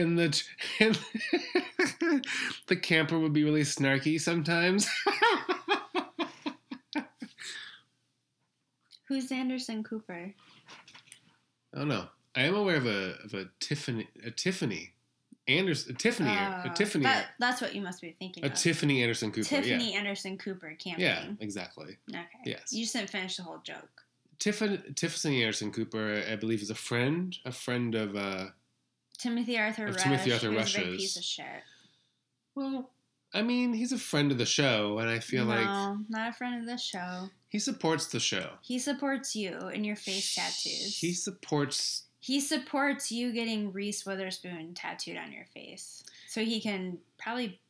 and 0.00 0.18
the 0.18 0.42
and 0.80 0.98
the 2.66 2.76
camper 2.76 3.18
would 3.18 3.32
be 3.32 3.44
really 3.44 3.62
snarky 3.62 4.20
sometimes. 4.20 4.88
Who's 9.08 9.30
Anderson 9.32 9.82
Cooper? 9.82 10.32
I 11.74 11.78
don't 11.78 11.88
know. 11.88 12.06
I 12.34 12.42
am 12.42 12.54
aware 12.54 12.76
of 12.76 12.86
a 12.86 13.16
of 13.24 13.34
a 13.34 13.46
Tiffany 13.58 14.08
a 14.24 14.30
Tiffany 14.30 14.92
Anderson 15.48 15.94
a 15.94 15.98
Tiffany 15.98 16.30
a 16.30 16.62
Oh, 16.66 16.74
Tiffany 16.74 17.02
That, 17.04 17.30
that's 17.40 17.60
what 17.60 17.74
you 17.74 17.80
must 17.82 18.00
be 18.00 18.14
thinking 18.18 18.44
a 18.44 18.48
of. 18.48 18.54
Tiffany 18.54 19.02
Anderson 19.02 19.32
Cooper. 19.32 19.48
Tiffany 19.48 19.94
Anderson 19.94 20.38
Cooper 20.38 20.76
camping. 20.78 21.04
Yeah. 21.04 21.24
Yeah, 21.24 21.30
exactly. 21.40 21.98
Okay. 22.08 22.22
Yes. 22.44 22.72
You 22.72 22.84
just 22.84 22.94
didn't 22.94 23.10
finish 23.10 23.36
the 23.36 23.42
whole 23.42 23.58
joke. 23.64 24.04
Tiffany 24.38 24.78
Tiffany 24.94 25.42
Anderson 25.42 25.72
Cooper, 25.72 26.22
I 26.30 26.36
believe, 26.36 26.62
is 26.62 26.70
a 26.70 26.74
friend, 26.74 27.36
a 27.44 27.52
friend 27.52 27.94
of 27.96 28.14
uh 28.16 28.46
Timothy 29.20 29.58
Arthur 29.58 29.86
Rush. 29.86 30.02
Timothy 30.02 30.32
Arthur 30.32 30.50
who's 30.50 30.76
a 30.76 30.80
piece 30.80 31.16
of 31.16 31.24
shit. 31.24 31.44
well, 32.54 32.90
I 33.32 33.42
mean, 33.42 33.72
he's 33.72 33.92
a 33.92 33.98
friend 33.98 34.32
of 34.32 34.38
the 34.38 34.46
show, 34.46 34.98
and 34.98 35.08
I 35.08 35.20
feel 35.20 35.44
no, 35.44 35.54
like 35.54 35.98
not 36.08 36.30
a 36.30 36.32
friend 36.32 36.60
of 36.60 36.66
the 36.66 36.78
show. 36.78 37.28
he 37.48 37.58
supports 37.58 38.06
the 38.06 38.18
show. 38.20 38.50
He 38.62 38.78
supports 38.78 39.36
you 39.36 39.56
and 39.72 39.86
your 39.86 39.96
face 39.96 40.34
tattoos. 40.34 40.98
He 40.98 41.12
supports. 41.12 42.04
he 42.18 42.40
supports 42.40 43.12
you 43.12 43.32
getting 43.32 43.72
Reese 43.72 44.04
Witherspoon 44.04 44.74
tattooed 44.74 45.16
on 45.16 45.32
your 45.32 45.44
face, 45.54 46.02
so 46.28 46.42
he 46.42 46.60
can 46.60 46.98
probably 47.18 47.60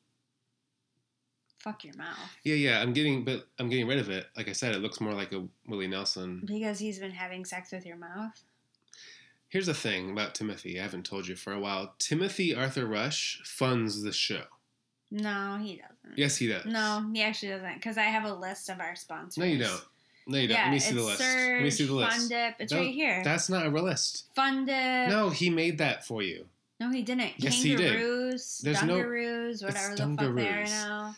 fuck 1.58 1.84
your 1.84 1.94
mouth 1.96 2.16
Yeah, 2.42 2.54
yeah. 2.54 2.80
I'm 2.80 2.94
getting, 2.94 3.22
but 3.22 3.46
I'm 3.58 3.68
getting 3.68 3.86
rid 3.86 3.98
of 3.98 4.08
it. 4.08 4.26
Like 4.36 4.48
I 4.48 4.52
said, 4.52 4.74
it 4.74 4.80
looks 4.80 4.98
more 4.98 5.12
like 5.12 5.32
a 5.32 5.46
Willie 5.66 5.88
Nelson. 5.88 6.42
because 6.46 6.78
he's 6.78 6.98
been 6.98 7.10
having 7.10 7.44
sex 7.44 7.70
with 7.70 7.84
your 7.84 7.96
mouth. 7.96 8.32
Here's 9.50 9.66
the 9.66 9.74
thing 9.74 10.12
about 10.12 10.34
Timothy. 10.36 10.78
I 10.78 10.82
haven't 10.84 11.04
told 11.04 11.26
you 11.26 11.34
for 11.34 11.52
a 11.52 11.58
while. 11.58 11.92
Timothy 11.98 12.54
Arthur 12.54 12.86
Rush 12.86 13.42
funds 13.44 14.00
the 14.02 14.12
show. 14.12 14.44
No, 15.10 15.58
he 15.60 15.74
doesn't. 15.76 16.16
Yes, 16.16 16.36
he 16.36 16.46
does. 16.46 16.64
No, 16.66 17.04
he 17.12 17.20
actually 17.20 17.48
doesn't. 17.48 17.74
Because 17.74 17.98
I 17.98 18.04
have 18.04 18.24
a 18.24 18.32
list 18.32 18.68
of 18.68 18.78
our 18.78 18.94
sponsors. 18.94 19.38
No, 19.38 19.44
you 19.44 19.58
don't. 19.58 19.84
No, 20.28 20.38
you 20.38 20.46
don't. 20.46 20.56
Yeah, 20.56 20.64
Let 20.66 20.70
me 20.72 20.78
see 20.78 20.94
the 20.94 21.02
list. 21.02 21.20
Let 21.20 21.62
me 21.62 21.70
see 21.70 21.84
the 21.86 21.94
list. 21.94 22.16
Fun 22.16 22.28
Dip. 22.28 22.54
It's 22.60 22.72
No, 22.72 22.78
right 22.78 22.94
here. 22.94 23.22
That's 23.24 23.48
not 23.48 23.66
a 23.66 23.70
real 23.70 23.82
list. 23.82 24.26
Fun 24.36 24.66
Dip. 24.66 25.08
No, 25.08 25.30
he 25.30 25.50
made 25.50 25.78
that 25.78 26.06
for 26.06 26.22
you. 26.22 26.46
No, 26.78 26.90
he 26.92 27.02
didn't. 27.02 27.32
Yes, 27.38 27.54
he 27.60 27.74
did. 27.74 27.92
Kangaroos, 27.92 28.58
There's 28.58 28.82
no- 28.84 28.94
Dunkaroos, 28.98 29.62
whatever 29.64 29.96
the 29.96 30.16
fuck 30.16 30.34
they 30.36 30.48
are 30.48 30.64
now. 30.64 31.16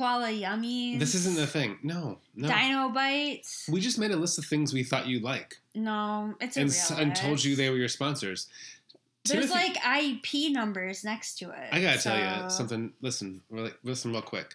Koala 0.00 0.28
Yummies. 0.28 0.98
This 0.98 1.14
isn't 1.14 1.36
the 1.36 1.46
thing. 1.46 1.78
No, 1.82 2.18
no. 2.34 2.48
Dino 2.48 2.88
Bites. 2.88 3.68
We 3.70 3.82
just 3.82 3.98
made 3.98 4.10
a 4.12 4.16
list 4.16 4.38
of 4.38 4.46
things 4.46 4.72
we 4.72 4.82
thought 4.82 5.06
you'd 5.06 5.22
like, 5.22 5.58
no, 5.74 6.34
it's 6.40 6.56
a 6.56 6.60
and, 6.60 6.70
s- 6.70 6.90
and 6.90 7.14
told 7.14 7.44
you 7.44 7.54
they 7.54 7.68
were 7.68 7.76
your 7.76 7.88
sponsors. 7.88 8.46
There's 9.26 9.50
Timothy- 9.50 9.74
like 9.84 10.04
IP 10.14 10.52
numbers 10.52 11.04
next 11.04 11.34
to 11.40 11.50
it. 11.50 11.68
I 11.70 11.82
gotta 11.82 12.00
tell 12.00 12.16
you 12.18 12.48
something. 12.48 12.94
Listen, 13.02 13.42
really, 13.50 13.72
listen 13.84 14.10
real 14.12 14.22
quick. 14.22 14.54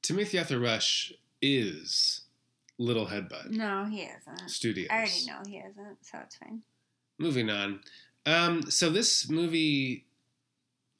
Timothy 0.00 0.38
Arthur 0.38 0.58
Rush 0.58 1.12
is 1.42 2.22
Little 2.78 3.06
Headbutt 3.06 3.50
No, 3.50 3.84
he 3.84 4.00
isn't. 4.02 4.48
Studios. 4.48 4.88
I 4.90 4.96
already 4.96 5.26
know 5.26 5.38
he 5.46 5.56
isn't, 5.58 5.98
so 6.06 6.18
it's 6.24 6.36
fine. 6.36 6.62
Moving 7.18 7.50
on. 7.50 7.80
Um, 8.24 8.62
so 8.70 8.88
this 8.88 9.28
movie, 9.28 10.06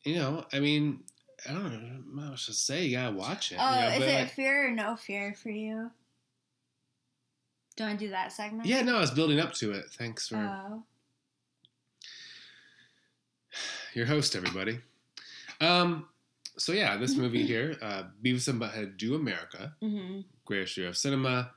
you 0.05 0.17
know, 0.17 0.45
I 0.53 0.61
mean, 0.61 1.01
I 1.49 1.53
don't 1.53 1.73
know 2.15 2.29
much 2.31 2.47
to 2.47 2.53
say. 2.53 2.85
You 2.87 2.97
gotta 2.97 3.15
watch 3.17 3.53
it. 3.53 3.59
Oh, 3.61 3.75
you 3.75 3.81
know, 3.81 3.89
is 3.89 3.99
but, 4.01 4.09
it 4.09 4.15
like- 4.21 4.31
fear 4.33 4.69
or 4.69 4.71
no 4.71 4.97
fear 4.97 5.35
for 5.35 5.51
you? 5.51 5.91
Do 7.77 7.87
to 7.89 7.97
do 7.97 8.11
that 8.11 8.33
segment? 8.33 8.67
yeah, 8.67 8.83
no, 8.83 8.97
I 8.97 9.01
was 9.01 9.11
building 9.11 9.41
up 9.41 9.55
to 9.55 9.73
it. 9.73 9.87
Thanks 9.93 10.29
for 10.29 10.37
Oh. 10.37 10.83
your 13.95 14.07
host, 14.07 14.37
everybody. 14.37 14.81
Um, 15.61 16.07
so 16.59 16.73
yeah, 16.73 16.97
this 16.97 17.17
movie 17.17 17.47
here, 17.47 17.77
uh, 17.81 18.05
Beavis 18.23 18.49
and 18.49 18.61
Butthead 18.61 18.97
Do 18.99 19.15
America, 19.15 19.75
hmm 19.81 20.21
greatest 20.45 20.77
year 20.77 20.89
of 20.89 20.97
cinema, 20.99 21.53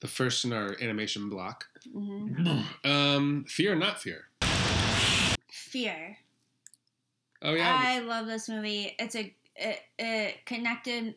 the 0.00 0.06
first 0.06 0.44
in 0.44 0.52
our 0.52 0.76
animation 0.80 1.28
block. 1.28 1.66
hmm 1.92 2.60
Um, 2.84 3.44
fear 3.48 3.72
or 3.72 3.76
not 3.76 4.00
fear? 4.00 4.28
Fear. 5.50 6.16
Oh 7.42 7.52
yeah, 7.54 7.76
I 7.78 8.00
love 8.00 8.26
this 8.26 8.48
movie. 8.48 8.94
It's 8.98 9.14
a 9.14 9.34
it, 9.56 9.80
it 9.98 10.46
connected 10.46 11.14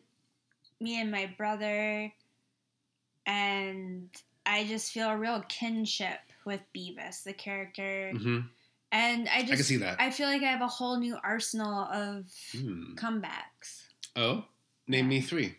me 0.80 1.00
and 1.00 1.10
my 1.10 1.32
brother, 1.36 2.12
and 3.26 4.08
I 4.46 4.64
just 4.66 4.92
feel 4.92 5.08
a 5.08 5.16
real 5.16 5.42
kinship 5.48 6.18
with 6.44 6.60
Beavis, 6.74 7.22
the 7.24 7.32
character, 7.32 8.12
hmm 8.16 8.38
and 8.92 9.28
I 9.28 9.40
just 9.42 9.52
I 9.52 9.56
can 9.56 9.64
see 9.64 9.76
that. 9.78 10.00
I 10.00 10.10
feel 10.10 10.26
like 10.26 10.42
I 10.42 10.46
have 10.50 10.62
a 10.62 10.66
whole 10.66 10.98
new 10.98 11.16
arsenal 11.22 11.84
of 11.84 12.26
Hmm. 12.52 12.94
comebacks. 12.96 13.82
Oh, 14.16 14.44
name 14.88 15.08
me 15.08 15.20
three. 15.20 15.54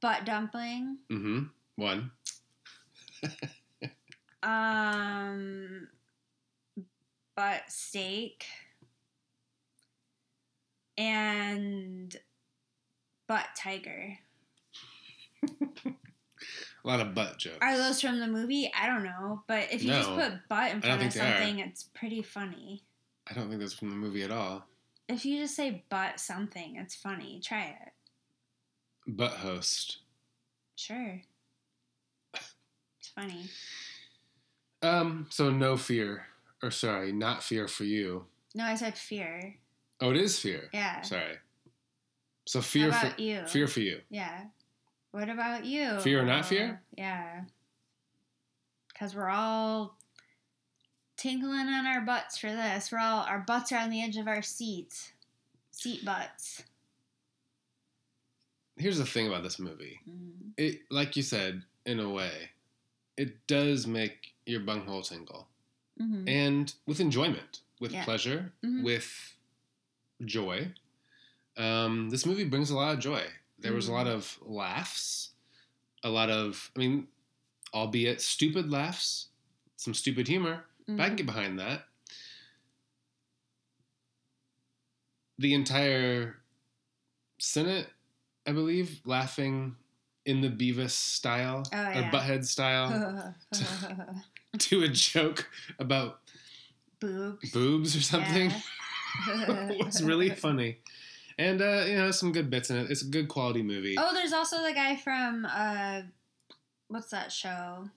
Butt 0.00 0.24
dumpling, 0.26 0.98
Mm-hmm. 1.10 1.44
One. 1.76 2.10
um, 4.42 5.88
butt 7.34 7.62
steak, 7.68 8.44
and 10.98 12.16
butt 13.28 13.46
tiger. 13.56 14.18
A 15.42 16.88
lot 16.88 17.00
of 17.00 17.14
butt 17.14 17.38
jokes. 17.38 17.58
Are 17.62 17.78
those 17.78 18.00
from 18.00 18.20
the 18.20 18.26
movie? 18.26 18.70
I 18.78 18.86
don't 18.86 19.04
know, 19.04 19.42
but 19.46 19.72
if 19.72 19.82
you 19.82 19.90
just 19.90 20.10
put 20.10 20.32
butt 20.48 20.70
in 20.72 20.80
front 20.82 20.94
of 20.94 21.00
think 21.00 21.14
they 21.14 21.20
are. 21.20 21.38
something, 21.38 21.58
it's 21.60 21.84
pretty 21.94 22.22
funny. 22.22 22.82
I 23.28 23.32
don't 23.32 23.48
think 23.48 23.60
that's 23.60 23.72
from 23.72 23.88
the 23.90 23.96
movie 23.96 24.22
at 24.22 24.30
all. 24.30 24.66
If 25.08 25.24
you 25.24 25.40
just 25.40 25.56
say 25.56 25.84
butt 25.88 26.20
something, 26.20 26.76
it's 26.76 26.94
funny. 26.94 27.40
Try 27.42 27.76
it. 27.82 27.92
Butt 29.06 29.32
host. 29.32 29.98
Sure. 30.76 31.22
It's 32.34 33.08
funny. 33.14 33.44
Um. 34.82 35.26
So 35.30 35.50
no 35.50 35.76
fear, 35.78 36.26
or 36.62 36.70
sorry, 36.70 37.12
not 37.12 37.42
fear 37.42 37.66
for 37.68 37.84
you. 37.84 38.26
No, 38.54 38.64
I 38.64 38.74
said 38.74 38.98
fear. 38.98 39.56
Oh, 40.04 40.10
it 40.10 40.18
is 40.18 40.38
fear. 40.38 40.68
Yeah. 40.74 41.00
Sorry. 41.00 41.38
So 42.44 42.60
fear 42.60 42.90
How 42.92 43.08
for 43.08 43.20
you? 43.22 43.46
fear 43.46 43.66
for 43.66 43.80
you. 43.80 44.00
Yeah. 44.10 44.42
What 45.12 45.30
about 45.30 45.64
you? 45.64 45.98
Fear 46.00 46.20
or 46.20 46.26
not 46.26 46.44
fear? 46.44 46.82
Yeah. 46.98 47.44
Because 48.88 49.14
we're 49.14 49.30
all 49.30 49.96
tingling 51.16 51.68
on 51.68 51.86
our 51.86 52.02
butts 52.02 52.36
for 52.36 52.50
this. 52.50 52.92
We're 52.92 52.98
all, 52.98 53.22
our 53.24 53.38
butts 53.38 53.72
are 53.72 53.78
on 53.78 53.88
the 53.88 54.02
edge 54.02 54.18
of 54.18 54.28
our 54.28 54.42
seats. 54.42 55.12
Seat 55.70 56.04
butts. 56.04 56.62
Here's 58.76 58.98
the 58.98 59.06
thing 59.06 59.26
about 59.26 59.42
this 59.42 59.58
movie. 59.58 60.00
Mm. 60.06 60.50
It, 60.58 60.80
like 60.90 61.16
you 61.16 61.22
said, 61.22 61.62
in 61.86 61.98
a 61.98 62.10
way, 62.10 62.50
it 63.16 63.46
does 63.46 63.86
make 63.86 64.34
your 64.44 64.60
bunghole 64.60 65.00
tingle, 65.02 65.48
hmm 65.98 66.28
and 66.28 66.74
with 66.86 67.00
enjoyment, 67.00 67.60
with 67.80 67.92
Yeah. 67.92 68.04
pleasure, 68.04 68.52
Mhm. 68.62 68.82
with 68.82 69.33
joy. 70.24 70.72
Um, 71.56 72.10
this 72.10 72.26
movie 72.26 72.44
brings 72.44 72.70
a 72.70 72.76
lot 72.76 72.94
of 72.94 73.00
joy. 73.00 73.22
There 73.58 73.72
was 73.72 73.88
a 73.88 73.92
lot 73.92 74.06
of 74.06 74.36
laughs, 74.42 75.30
a 76.02 76.10
lot 76.10 76.28
of, 76.28 76.70
I 76.76 76.80
mean, 76.80 77.06
albeit 77.72 78.20
stupid 78.20 78.70
laughs, 78.70 79.28
some 79.76 79.94
stupid 79.94 80.28
humor. 80.28 80.64
But 80.86 81.00
I 81.00 81.06
can 81.06 81.16
get 81.16 81.26
behind 81.26 81.58
that. 81.60 81.84
The 85.38 85.54
entire 85.54 86.36
Senate, 87.38 87.86
I 88.46 88.52
believe, 88.52 89.00
laughing 89.04 89.76
in 90.26 90.40
the 90.40 90.48
Beavis 90.48 90.90
style 90.90 91.64
Oh, 91.72 91.76
or 91.76 91.92
yeah. 91.92 92.10
Butthead 92.10 92.44
style 92.44 93.34
to 94.58 94.82
a 94.82 94.88
joke 94.88 95.48
about 95.78 96.20
Boobs. 97.00 97.50
boobs 97.50 97.96
or 97.96 98.00
something. 98.02 98.50
Yeah. 98.50 98.60
it 99.28 99.84
was 99.84 100.02
really 100.02 100.30
funny. 100.46 100.78
And 101.38 101.60
uh, 101.60 101.84
you 101.86 101.96
know, 101.96 102.10
some 102.10 102.32
good 102.32 102.48
bits 102.50 102.70
in 102.70 102.76
it. 102.76 102.90
It's 102.90 103.02
a 103.02 103.06
good 103.06 103.28
quality 103.28 103.62
movie. 103.62 103.96
Oh, 103.98 104.12
there's 104.14 104.32
also 104.32 104.62
the 104.62 104.72
guy 104.72 104.96
from 104.96 105.46
uh, 105.46 106.02
what's 106.88 107.10
that 107.10 107.32
show? 107.32 107.88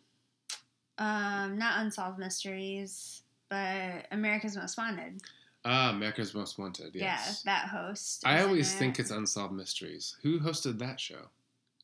Um, 0.98 1.58
not 1.60 1.80
Unsolved 1.82 2.18
Mysteries, 2.18 3.22
but 3.50 4.08
America's 4.12 4.58
Most 4.58 4.78
Wanted. 4.78 5.22
Ah, 5.66 5.92
America's 5.92 6.34
Most 6.34 6.58
Wanted. 6.58 6.96
Yes. 6.96 7.44
Yeah, 7.46 7.52
that 7.54 7.68
host. 7.70 8.24
I 8.26 8.42
always 8.42 8.74
it. 8.74 8.78
think 8.78 9.00
it's 9.00 9.12
Unsolved 9.12 9.54
Mysteries. 9.54 10.16
Who 10.24 10.40
hosted 10.40 10.80
that 10.80 11.00
show? 11.00 11.30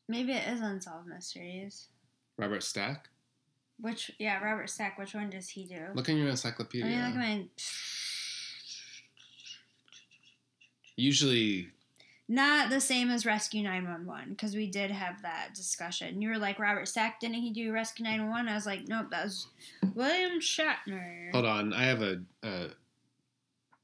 maybe 0.08 0.32
it 0.32 0.46
is 0.48 0.60
Unsolved 0.60 1.06
Mysteries. 1.06 1.86
Robert 2.36 2.62
Stack. 2.62 3.08
Which 3.80 4.10
yeah, 4.18 4.42
Robert 4.42 4.68
Stack. 4.70 4.98
Which 4.98 5.14
one 5.14 5.30
does 5.30 5.48
he 5.48 5.64
do? 5.64 5.80
Look 5.94 6.08
in 6.08 6.16
your 6.16 6.28
I 6.28 6.30
encyclopedia. 6.32 6.86
mean, 6.86 6.98
look 6.98 7.10
at 7.10 7.16
my. 7.16 7.44
Usually, 10.96 11.68
Not 12.28 12.70
the 12.70 12.80
same 12.80 13.10
as 13.10 13.26
Rescue 13.26 13.62
911 13.62 14.30
because 14.30 14.54
we 14.54 14.66
did 14.70 14.90
have 14.90 15.22
that 15.22 15.50
discussion. 15.54 16.22
You 16.22 16.28
were 16.30 16.38
like 16.38 16.58
Robert 16.58 16.86
Stack, 16.88 17.20
didn't 17.20 17.36
he 17.36 17.50
do 17.52 17.72
Rescue 17.72 18.04
911? 18.04 18.48
I 18.48 18.54
was 18.54 18.66
like, 18.66 18.86
nope, 18.88 19.06
that 19.10 19.24
was 19.24 19.48
William 19.94 20.40
Shatner. 20.40 21.32
Hold 21.32 21.46
on, 21.46 21.72
I 21.72 21.84
have 21.84 22.02
a 22.02 22.20
a, 22.42 22.68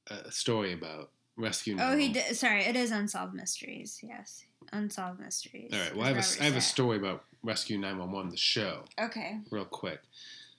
a 0.08 0.30
story 0.32 0.72
about 0.72 1.10
Rescue. 1.36 1.74
911. 1.76 1.94
Oh, 1.94 2.06
he 2.06 2.12
did. 2.12 2.36
Sorry, 2.36 2.64
it 2.64 2.76
is 2.76 2.90
Unsolved 2.90 3.34
Mysteries. 3.34 4.00
Yes, 4.02 4.44
Unsolved 4.72 5.20
Mysteries. 5.20 5.70
All 5.72 5.78
right. 5.80 5.94
Well, 5.94 6.04
I 6.04 6.08
have 6.08 6.16
Robert 6.16 6.38
a, 6.38 6.42
I 6.42 6.44
have 6.46 6.56
a 6.56 6.60
story 6.60 6.96
about 6.96 7.24
Rescue 7.42 7.78
911, 7.78 8.30
the 8.30 8.36
show, 8.36 8.84
Okay. 9.00 9.38
real 9.50 9.64
quick. 9.64 10.00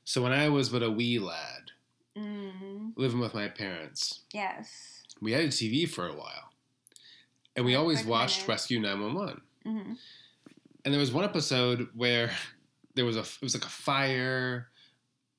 So 0.03 0.21
when 0.21 0.31
I 0.33 0.49
was 0.49 0.69
but 0.69 0.83
a 0.83 0.91
wee 0.91 1.17
lad, 1.19 1.71
Mm, 2.17 2.91
living 2.97 3.19
with 3.21 3.33
my 3.33 3.47
parents, 3.47 4.21
yes. 4.33 5.00
We 5.21 5.31
had 5.31 5.41
a 5.41 5.47
TV 5.47 5.87
for 5.87 6.07
a 6.07 6.13
while, 6.13 6.51
and 7.55 7.65
we 7.65 7.75
always 7.75 8.05
watched. 8.05 8.47
Rescue 8.47 8.79
911. 8.79 9.41
hmm 9.63 9.93
And 10.83 10.93
there 10.93 10.99
was 10.99 11.11
one 11.11 11.23
episode 11.23 11.87
where 11.95 12.31
there 12.95 13.05
was 13.05 13.17
a 13.17 13.21
it 13.21 13.41
was 13.41 13.53
like 13.53 13.65
a 13.65 13.69
fire 13.69 14.67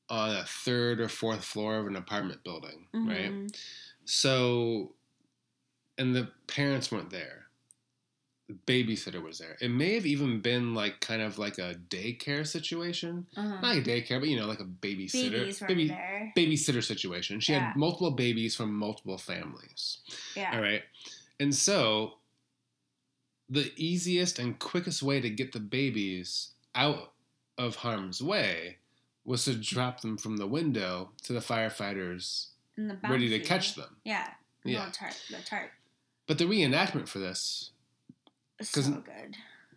on 0.09 0.37
a 0.37 0.45
third 0.45 1.01
or 1.01 1.09
fourth 1.09 1.45
floor 1.45 1.77
of 1.77 1.87
an 1.87 1.97
apartment 1.97 2.45
building, 2.45 2.87
right? 2.93 3.31
Mm-hmm. 3.33 3.47
So, 4.05 4.95
and 5.97 6.15
the 6.15 6.29
parents 6.47 6.93
weren't 6.93 7.11
there. 7.11 7.42
The 8.67 8.73
babysitter 8.73 9.23
was 9.23 9.39
there. 9.39 9.57
It 9.61 9.71
may 9.71 9.95
have 9.95 10.07
even 10.07 10.41
been 10.41 10.75
like 10.75 11.01
kind 11.01 11.23
of 11.23 11.39
like 11.39 11.59
a 11.59 11.75
daycare 11.89 12.47
situation, 12.47 13.27
Uh-huh. 13.37 13.61
not 13.61 13.77
a 13.77 13.81
daycare, 13.81 14.21
but 14.21 14.29
you 14.29 14.37
know, 14.39 14.47
like 14.47 14.61
a 14.61 14.65
babysitter, 14.65 15.67
baby, 15.67 15.89
there. 15.89 16.33
babysitter 16.37 16.83
situation. 16.83 17.41
She 17.41 17.53
Yeah. 17.53 17.69
had 17.69 17.77
multiple 17.77 18.11
babies 18.11 18.55
from 18.57 18.75
multiple 18.75 19.19
families. 19.19 19.99
Yeah. 20.37 20.55
All 20.55 20.61
right. 20.61 20.83
And 21.41 21.55
so 21.55 22.19
the 23.49 23.73
easiest 23.77 24.39
and 24.39 24.59
quickest 24.59 25.03
way 25.03 25.21
to 25.21 25.29
get 25.31 25.53
the 25.53 25.61
babies 25.61 26.51
out 26.75 27.13
of 27.59 27.77
harm's 27.77 28.23
way 28.23 28.79
was 29.25 29.45
to 29.45 29.55
drop 29.55 30.01
them 30.01 30.17
from 30.17 30.37
the 30.39 30.47
window 30.47 31.11
to 31.23 31.33
the 31.33 31.41
firefighters 31.41 32.49
the 32.77 32.99
ready 33.09 33.29
to 33.29 33.39
catch 33.41 33.75
them. 33.75 33.97
Yeah. 34.05 34.29
Yeah. 34.65 34.79
Little 34.79 34.93
tarp. 34.93 35.15
The 35.29 35.37
tarp. 35.45 35.71
But 36.27 36.39
the 36.39 36.45
reenactment 36.45 37.09
for 37.09 37.19
this 37.19 37.72
So 38.61 38.81
good. 38.83 39.37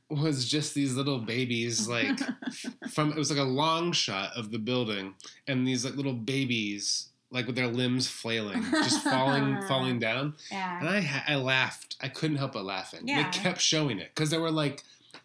was 0.10 0.48
just 0.48 0.74
these 0.76 0.94
little 0.96 1.20
babies 1.20 1.88
like 1.88 2.20
from 2.92 3.12
it 3.12 3.18
was 3.18 3.30
like 3.32 3.40
a 3.40 3.44
long 3.44 3.92
shot 3.92 4.32
of 4.36 4.52
the 4.52 4.60
building 4.60 5.16
and 5.48 5.66
these 5.68 5.84
like 5.86 5.96
little 5.96 6.14
babies 6.14 7.08
like 7.32 7.48
with 7.48 7.56
their 7.56 7.68
limbs 7.68 8.08
flailing 8.08 8.64
just 8.72 9.02
falling 9.04 9.60
falling 9.68 9.98
down 9.98 10.36
Yeah. 10.52 10.80
and. 10.80 10.90
I 10.90 11.02
ha- 11.02 11.24
I 11.28 11.36
laughed 11.36 11.96
I 12.02 12.08
couldn't 12.10 12.38
help 12.38 12.54
but 12.54 12.64
laughing 12.66 13.02
Yeah. 13.08 13.24
they 13.24 13.30
kept 13.38 13.60
showing 13.62 13.98
it 14.00 14.12
because 14.14 14.30
there 14.30 14.42
were 14.42 14.52
like 14.52 14.84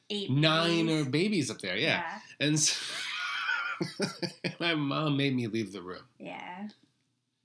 Eight. 0.08 0.30
nine 0.30 0.86
babies. 0.86 1.06
or 1.06 1.10
babies 1.10 1.50
up 1.50 1.58
there 1.60 1.76
yeah, 1.76 2.02
and 2.40 2.58
so 2.58 2.74
my 4.60 4.74
mom 4.74 5.16
made 5.16 5.34
me 5.36 5.46
leave 5.46 5.72
the 5.72 5.82
room 5.82 6.02
Yeah. 6.18 6.68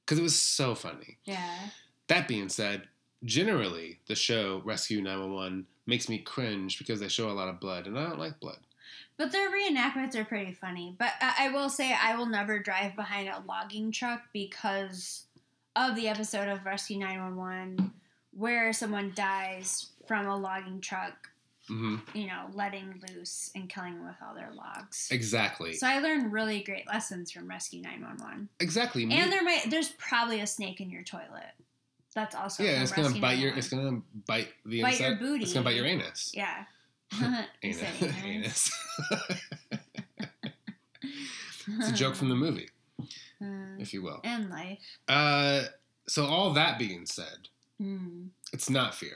because 0.05 0.19
it 0.19 0.23
was 0.23 0.39
so 0.39 0.73
funny 0.75 1.17
Yeah. 1.25 1.69
that 2.07 2.27
being 2.27 2.49
said 2.49 2.83
generally 3.23 3.99
the 4.07 4.15
show 4.15 4.61
rescue 4.65 5.01
911 5.01 5.65
makes 5.85 6.09
me 6.09 6.17
cringe 6.19 6.77
because 6.79 6.99
they 6.99 7.07
show 7.07 7.29
a 7.29 7.33
lot 7.33 7.47
of 7.49 7.59
blood 7.59 7.87
and 7.87 7.97
i 7.97 8.03
don't 8.03 8.19
like 8.19 8.39
blood 8.39 8.57
But 9.17 9.31
their 9.31 9.49
reenactments 9.49 10.15
are 10.15 10.25
pretty 10.25 10.51
funny. 10.51 10.93
But 10.99 11.13
I, 11.21 11.45
I 11.45 11.49
will 11.49 11.69
say, 11.69 11.93
I 11.93 12.15
will 12.17 12.25
never 12.25 12.59
drive 12.59 12.95
behind 12.97 13.29
a 13.29 13.41
logging 13.47 13.91
truck 13.91 14.21
because 14.33 15.23
of 15.75 15.95
the 15.95 16.07
episode 16.09 16.49
of 16.49 16.65
Rescue 16.65 16.99
911 16.99 17.93
where 18.33 18.73
someone 18.73 19.13
dies 19.15 19.87
from 20.07 20.27
a 20.27 20.35
logging 20.37 20.81
truck, 20.81 21.29
hmm 21.67 21.95
you 22.13 22.27
know, 22.27 22.47
letting 22.53 23.01
loose 23.09 23.51
and 23.55 23.69
killing 23.69 24.03
with 24.05 24.15
all 24.21 24.35
their 24.35 24.51
logs. 24.53 25.07
exactly 25.11 25.73
So 25.73 25.87
I 25.87 25.99
learned 25.99 26.33
really 26.33 26.61
great 26.61 26.85
lessons 26.87 27.31
from 27.31 27.47
Rescue 27.49 27.81
911. 27.81 28.49
exactly 28.59 29.05
Me- 29.05 29.15
And 29.17 29.31
there 29.31 29.43
might 29.43 29.69
there's 29.69 29.89
probably 29.97 30.41
a 30.41 30.47
snake 30.47 30.81
in 30.81 30.89
your 30.89 31.03
toilet. 31.03 31.53
That's 32.15 32.33
also 32.35 32.63
yeah 32.63 32.81
it's 32.81 32.91
gonna 32.93 33.09
bite 33.19 33.37
your 33.37 33.51
911. 33.53 33.57
it's 33.59 33.69
gonna 33.69 34.01
bite 34.25 34.47
the 34.65 34.81
Bite 34.81 34.93
inside 34.93 35.05
your 35.07 35.15
booty. 35.17 35.43
it's 35.43 35.53
gonna 35.53 35.65
bite 35.65 35.75
your 35.75 35.85
anus 35.85 36.31
Yeah. 36.33 36.63
Anus, 37.63 37.83
anus. 38.23 38.71
it's 41.67 41.89
a 41.89 41.93
joke 41.93 42.15
from 42.15 42.29
the 42.29 42.35
movie 42.35 42.69
Uh, 43.41 43.75
if 43.79 43.93
you 43.93 44.01
will 44.01 44.21
and 44.23 44.49
life. 44.49 44.79
uh 45.07 45.63
so 46.07 46.25
all 46.25 46.53
that 46.53 46.79
being 46.79 47.05
said 47.05 47.49
Hmm. 47.79 48.27
it's 48.53 48.69
not 48.69 48.95
fear 48.95 49.13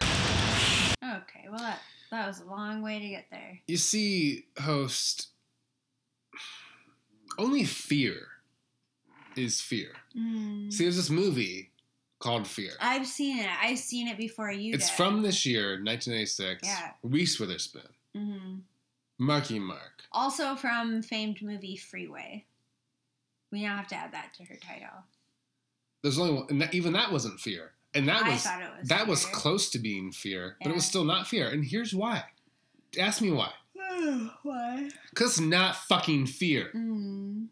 Okay, 1.02 1.48
well 1.50 1.60
that 1.60 1.80
that 2.12 2.28
was 2.28 2.42
a 2.42 2.46
long 2.46 2.82
way 2.82 3.00
to 3.00 3.08
get 3.08 3.26
there. 3.32 3.60
you 3.68 3.78
see 3.78 4.46
host 4.62 5.28
only 7.38 7.64
fear 7.64 8.28
is 9.38 9.62
fear 9.62 9.92
Hmm. 10.14 10.70
see 10.70 10.84
there's 10.84 10.98
this 10.98 11.10
movie 11.10 11.69
called 12.20 12.48
fear 12.48 12.72
I've 12.80 13.08
seen 13.08 13.40
it. 13.40 13.50
I've 13.62 13.80
seen 13.80 14.08
it 14.08 14.18
before 14.18 14.52
you. 14.52 14.74
it's 14.74 14.88
did. 14.90 14.96
from 14.98 15.22
this 15.22 15.46
year 15.46 15.72
1986 15.84 16.62
Yeah. 16.68 16.92
reese 17.04 17.40
witherspoon 17.40 17.82
Mm-hmm. 18.16 18.56
marky 19.20 19.60
mark 19.60 20.04
Also 20.12 20.56
from 20.56 21.02
famed 21.02 21.42
movie 21.42 21.78
Freeway. 21.78 22.46
We 23.52 23.64
now 23.64 23.78
have 23.78 23.88
to 23.90 23.96
add 23.96 24.12
that 24.14 24.34
to 24.38 24.44
her 24.44 24.56
title. 24.56 25.04
there's 26.04 26.20
only 26.20 26.34
one 26.34 26.46
and 26.50 26.62
that, 26.62 26.74
even 26.74 26.94
that 26.94 27.12
wasn't 27.12 27.40
fear 27.40 27.72
and 27.94 28.08
that 28.08 28.24
I 28.24 28.30
was 28.30 28.44
thought 28.44 28.62
it 28.62 28.70
was. 28.80 28.90
that 28.90 29.08
was 29.08 29.26
close 29.28 29.70
to 29.72 29.80
being 29.80 30.12
fear 30.12 30.58
but 30.62 30.70
it 30.72 30.76
was 30.76 30.86
still 30.86 31.06
not 31.06 31.28
fear 31.28 31.48
and 31.50 31.64
here's 31.66 31.94
why 31.96 32.24
ask 33.00 33.22
me 33.22 33.32
why 33.32 33.52
Why? 34.44 34.90
because 35.12 35.32
it's 35.38 35.40
not 35.40 35.76
fucking 35.76 36.26
fear 36.28 36.70
Mm. 36.76 37.48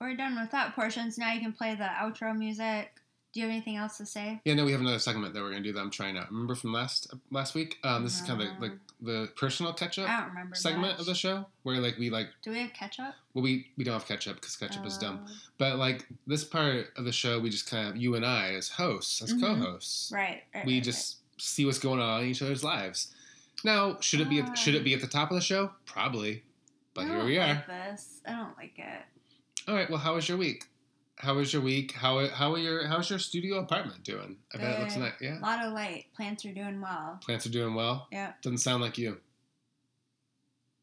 We're 0.00 0.14
done 0.16 0.38
with 0.40 0.50
that 0.52 0.74
portion, 0.74 1.10
so 1.10 1.22
now 1.22 1.32
you 1.32 1.40
can 1.40 1.52
play 1.52 1.74
the 1.74 1.84
outro 1.84 2.36
music. 2.36 2.92
Do 3.32 3.40
you 3.40 3.46
have 3.46 3.52
anything 3.52 3.76
else 3.76 3.98
to 3.98 4.06
say? 4.06 4.40
yeah 4.46 4.54
no 4.54 4.64
we 4.64 4.72
have 4.72 4.80
another 4.80 4.98
segment 4.98 5.34
that 5.34 5.42
we're 5.42 5.50
gonna 5.50 5.62
do 5.62 5.72
that 5.74 5.80
i'm 5.80 5.90
trying 5.90 6.14
to 6.14 6.26
remember 6.30 6.54
from 6.54 6.72
last 6.72 7.12
last 7.30 7.54
week 7.54 7.76
um 7.84 8.02
this 8.02 8.18
is 8.18 8.26
kind 8.26 8.40
of 8.40 8.48
No. 8.54 8.54
like 8.58 8.72
the 9.02 9.30
personal 9.36 9.72
catch 9.74 9.98
up 9.98 10.08
I 10.08 10.20
don't 10.20 10.30
remember. 10.30 10.54
segment 10.56 10.92
much. 10.92 11.00
of 11.00 11.06
the 11.06 11.14
show 11.14 11.46
where 11.62 11.76
like 11.78 11.98
we 11.98 12.08
like 12.08 12.28
Do 12.42 12.50
we 12.52 12.58
have 12.60 12.72
ketchup? 12.72 13.14
well 13.34 13.44
we 13.44 13.68
we 13.76 13.84
don't 13.84 13.92
have 13.92 14.06
ketchup 14.06 14.36
because 14.36 14.56
catch 14.56 14.70
ketchup 14.70 14.86
is 14.86 14.96
dumb 14.96 15.26
Oh, 15.28 15.32
but 15.58 15.76
like 15.76 16.06
this 16.26 16.42
part 16.42 16.86
of 16.96 17.04
the 17.04 17.12
show 17.12 17.38
we 17.38 17.50
just 17.50 17.68
kind 17.70 17.90
of 17.90 17.96
you 17.98 18.14
and 18.14 18.24
i 18.24 18.54
as 18.54 18.70
hosts 18.70 19.20
as 19.22 19.34
Mhm. 19.34 19.40
co-hosts 19.42 20.10
Right. 20.10 20.42
right 20.54 20.64
we 20.66 20.76
right, 20.76 20.82
just 20.82 21.18
see 21.36 21.66
what's 21.66 21.78
going 21.78 22.00
on 22.00 22.22
in 22.22 22.28
each 22.30 22.40
other's 22.42 22.64
lives 22.64 23.14
now 23.62 23.98
should 24.00 24.20
it 24.20 24.30
be 24.30 24.40
at, 24.40 24.56
should 24.56 24.74
it 24.74 24.84
be 24.84 24.94
at 24.94 25.02
the 25.02 25.06
top 25.06 25.30
of 25.30 25.34
the 25.36 25.42
show 25.42 25.70
probably 25.84 26.42
but 26.94 27.02
right. 27.06 27.14
Here 27.14 27.24
we 27.26 27.38
are 27.38 27.46
Like 27.48 27.66
this. 27.66 28.20
I 28.26 28.32
don't 28.32 28.56
like 28.56 28.76
it. 28.78 29.02
All 29.68 29.74
right 29.74 29.88
well 29.90 29.98
how 29.98 30.14
was 30.14 30.28
your 30.28 30.38
week 30.38 30.64
how 31.16 31.34
was 31.34 31.52
your 31.52 31.62
week 31.62 31.92
how 31.92 32.26
how 32.28 32.52
are 32.52 32.58
your 32.58 32.86
how's 32.86 33.10
your 33.10 33.18
studio 33.18 33.58
apartment 33.58 34.02
doing 34.02 34.36
i 34.54 34.58
bet 34.58 34.76
it 34.76 34.80
looks 34.80 34.96
nice 34.96 35.12
yeah 35.20 35.38
A 35.38 35.40
lot 35.40 35.64
of 35.64 35.72
light. 35.72 36.06
Plants 36.16 36.44
are 36.46 36.52
doing 36.52 36.80
well. 36.80 37.18
plants 37.24 37.46
are 37.46 37.50
doing 37.50 37.74
well 37.74 38.08
Yeah. 38.12 38.32
doesn't 38.42 38.58
sound 38.58 38.82
like 38.82 38.98
you 38.98 39.18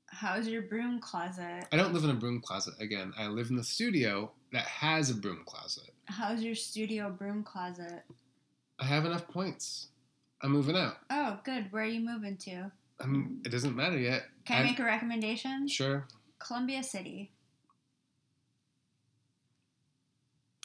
How's 0.07 0.47
your 0.47 0.61
broom 0.61 0.99
closet? 0.99 1.65
i 1.71 1.77
don't 1.77 1.93
live 1.93 2.03
in 2.03 2.09
a 2.09 2.13
broom 2.15 2.41
closet 2.41 2.73
again 2.79 3.13
i 3.17 3.27
live 3.27 3.49
in 3.49 3.55
the 3.55 3.63
studio 3.63 4.31
that 4.53 4.65
has 4.65 5.09
a 5.09 5.15
broom 5.15 5.43
closet 5.45 5.91
How's 6.05 6.41
your 6.43 6.55
studio 6.55 7.09
broom 7.09 7.43
closet? 7.43 8.03
i 8.79 8.85
have 8.85 9.05
enough 9.05 9.27
points 9.27 9.87
i'm 10.41 10.51
moving 10.51 10.77
out 10.77 10.97
Oh, 11.09 11.39
good. 11.43 11.71
Where 11.71 11.83
are 11.83 11.87
you 11.87 12.01
moving 12.01 12.37
to? 12.37 12.71
I'm, 12.99 13.41
it 13.45 13.49
doesn't 13.49 13.75
matter 13.75 13.97
yet 13.97 14.23
Can 14.45 14.57
I 14.57 14.59
I'm- 14.59 14.67
make 14.67 14.79
a 14.79 14.83
recommendation? 14.83 15.67
sure 15.67 16.07
Columbia 16.39 16.83
City. 16.83 17.31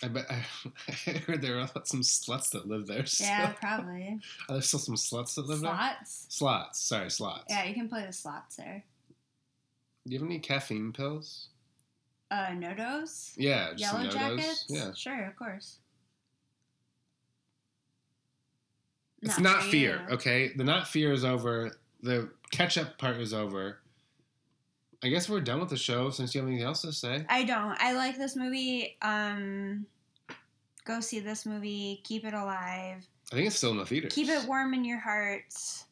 I 0.03 0.09
bet 0.09 0.27
I, 0.31 0.45
I 1.07 1.11
heard 1.11 1.43
there 1.43 1.59
are 1.59 1.69
some 1.85 2.01
sluts 2.01 2.51
that 2.51 2.67
live 2.69 2.87
there. 2.87 3.05
So. 3.07 3.25
Yeah, 3.25 3.53
probably. 3.53 4.19
Are 4.49 4.55
there 4.55 4.63
still 4.63 4.81
some 4.81 4.95
sluts 4.95 5.35
that 5.35 5.47
live 5.47 5.61
there? 5.61 5.73
Slots. 5.73 6.27
Slots. 6.29 6.81
Sorry, 6.81 7.11
slots. 7.11 7.45
Yeah, 7.49 7.65
you 7.65 7.75
can 7.75 7.89
play 7.89 8.07
the 8.07 8.13
slots 8.13 8.57
there. 8.57 8.85
Do 10.07 10.13
you 10.13 10.19
have 10.19 10.27
any 10.27 10.39
caffeine 10.39 10.93
pills? 10.93 11.49
Uh, 12.31 12.47
NoDoz. 12.53 13.33
Yeah, 13.37 13.73
just 13.77 13.81
Yellow 13.93 14.07
NoDoz. 14.07 14.13
jackets. 14.13 14.65
Yeah. 14.69 14.93
Sure, 14.95 15.27
of 15.27 15.37
course. 15.37 15.79
It's 19.23 19.39
not, 19.39 19.63
for 19.63 19.69
fear, 19.69 20.07
you. 20.09 20.15
okay? 20.15 20.53
The 20.57 20.65
not 20.65 20.89
fear 20.89 21.13
is 21.13 21.25
over. 21.25 21.73
The 22.03 22.31
catch 22.51 22.79
up 22.79 22.97
part 22.97 23.17
is 23.19 23.35
over. 23.35 23.79
I 25.03 25.09
guess 25.09 25.29
we're 25.29 25.41
done 25.41 25.61
with 25.61 25.71
the 25.71 25.77
show 25.77 26.11
since 26.11 26.35
you 26.35 26.41
have 26.41 26.49
anything 26.49 26.67
else 26.67 26.83
to 26.83 26.93
say. 26.93 27.25
I 27.29 27.45
don't. 27.45 27.77
I 27.81 27.93
like 27.93 28.19
this 28.19 28.37
movie. 28.37 28.99
Um, 29.01 29.87
go 30.85 31.01
see 31.01 31.21
this 31.21 31.47
movie. 31.47 32.03
Keep 32.05 32.27
it 32.27 32.35
alive. 32.35 33.07
I 33.33 33.35
think 33.35 33.47
it's 33.47 33.57
still 33.57 33.71
in 33.71 33.79
the 33.79 33.87
theaters. 33.87 34.13
Keep 34.13 34.29
it 34.29 34.47
warm 34.47 34.75
in 34.75 34.85
your 34.85 34.99
hearts. 34.99 35.87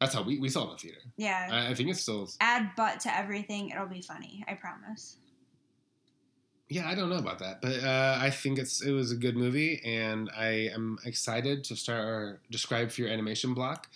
That's 0.00 0.14
how 0.14 0.22
we, 0.22 0.38
we 0.38 0.48
saw 0.48 0.62
it 0.62 0.64
in 0.64 0.70
the 0.70 0.76
theater. 0.78 1.00
Yeah. 1.16 1.48
I, 1.50 1.70
I 1.70 1.74
think 1.74 1.90
it's 1.90 2.00
still. 2.00 2.28
Add 2.40 2.70
butt 2.76 3.00
to 3.00 3.16
everything. 3.16 3.70
It'll 3.70 3.86
be 3.86 4.02
funny. 4.02 4.44
I 4.48 4.54
promise. 4.54 5.16
Yeah, 6.68 6.88
I 6.88 6.94
don't 6.94 7.08
know 7.08 7.18
about 7.18 7.40
that, 7.40 7.60
but 7.60 7.82
uh, 7.82 8.18
I 8.20 8.30
think 8.30 8.58
it's 8.58 8.80
it 8.80 8.92
was 8.92 9.10
a 9.10 9.16
good 9.16 9.36
movie, 9.36 9.80
and 9.84 10.30
I 10.36 10.70
am 10.72 10.98
excited 11.04 11.64
to 11.64 11.74
start 11.74 12.04
our 12.04 12.40
describe 12.48 12.92
fear 12.92 13.08
animation 13.08 13.54
block. 13.54 13.88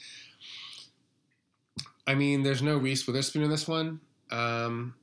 I 2.05 2.17
mean, 2.17 2.43
there's 2.43 2.63
no 2.63 2.77
Reese 2.77 3.07
Witherspoon 3.07 3.43
in 3.43 3.51
this 3.51 3.69
one. 3.69 4.01
Um, 4.35 4.95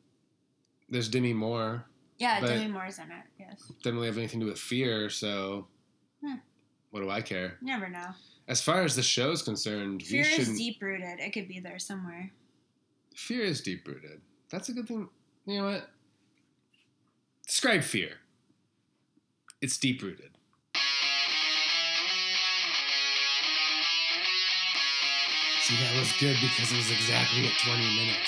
there's 0.89 1.07
Demi 1.09 1.33
Moore. 1.33 1.85
Yeah, 2.17 2.39
Demi 2.41 2.67
Moore's 2.67 2.99
in 2.99 3.05
it. 3.05 3.23
Yes. 3.39 3.71
Doesn't 3.81 3.95
really 3.95 4.07
have 4.07 4.17
anything 4.17 4.39
to 4.41 4.45
do 4.45 4.51
with 4.51 4.59
fear, 4.59 5.09
so 5.09 5.67
Hmm. 6.23 6.35
what 6.91 6.99
do 7.01 7.09
I 7.09 7.21
care? 7.21 7.57
Never 7.61 7.89
know. 7.89 8.09
As 8.47 8.61
far 8.61 8.81
as 8.83 8.95
the 8.95 9.03
show 9.03 9.31
is 9.31 9.41
concerned, 9.41 10.03
Fear 10.03 10.25
is 10.25 10.57
deep 10.57 10.81
rooted. 10.81 11.19
It 11.19 11.31
could 11.33 11.47
be 11.47 11.59
there 11.59 11.79
somewhere. 11.79 12.31
Fear 13.15 13.43
is 13.43 13.61
deep 13.61 13.87
rooted. 13.87 14.21
That's 14.49 14.69
a 14.69 14.73
good 14.73 14.87
thing. 14.87 15.07
You 15.45 15.57
know 15.59 15.63
what? 15.65 15.89
Describe 17.47 17.83
fear. 17.83 18.17
It's 19.61 19.77
deep 19.77 20.01
rooted. 20.01 20.30
See, 25.71 25.77
that 25.85 25.95
was 25.95 26.11
good 26.19 26.35
because 26.41 26.69
it 26.73 26.75
was 26.75 26.91
exactly 26.91 27.47
at 27.47 27.53
20 27.63 27.79
minutes. 27.79 28.27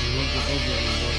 We 0.00 0.16
won't 0.16 0.32
go 0.32 0.40
over 0.40 0.72
anymore. 0.72 1.17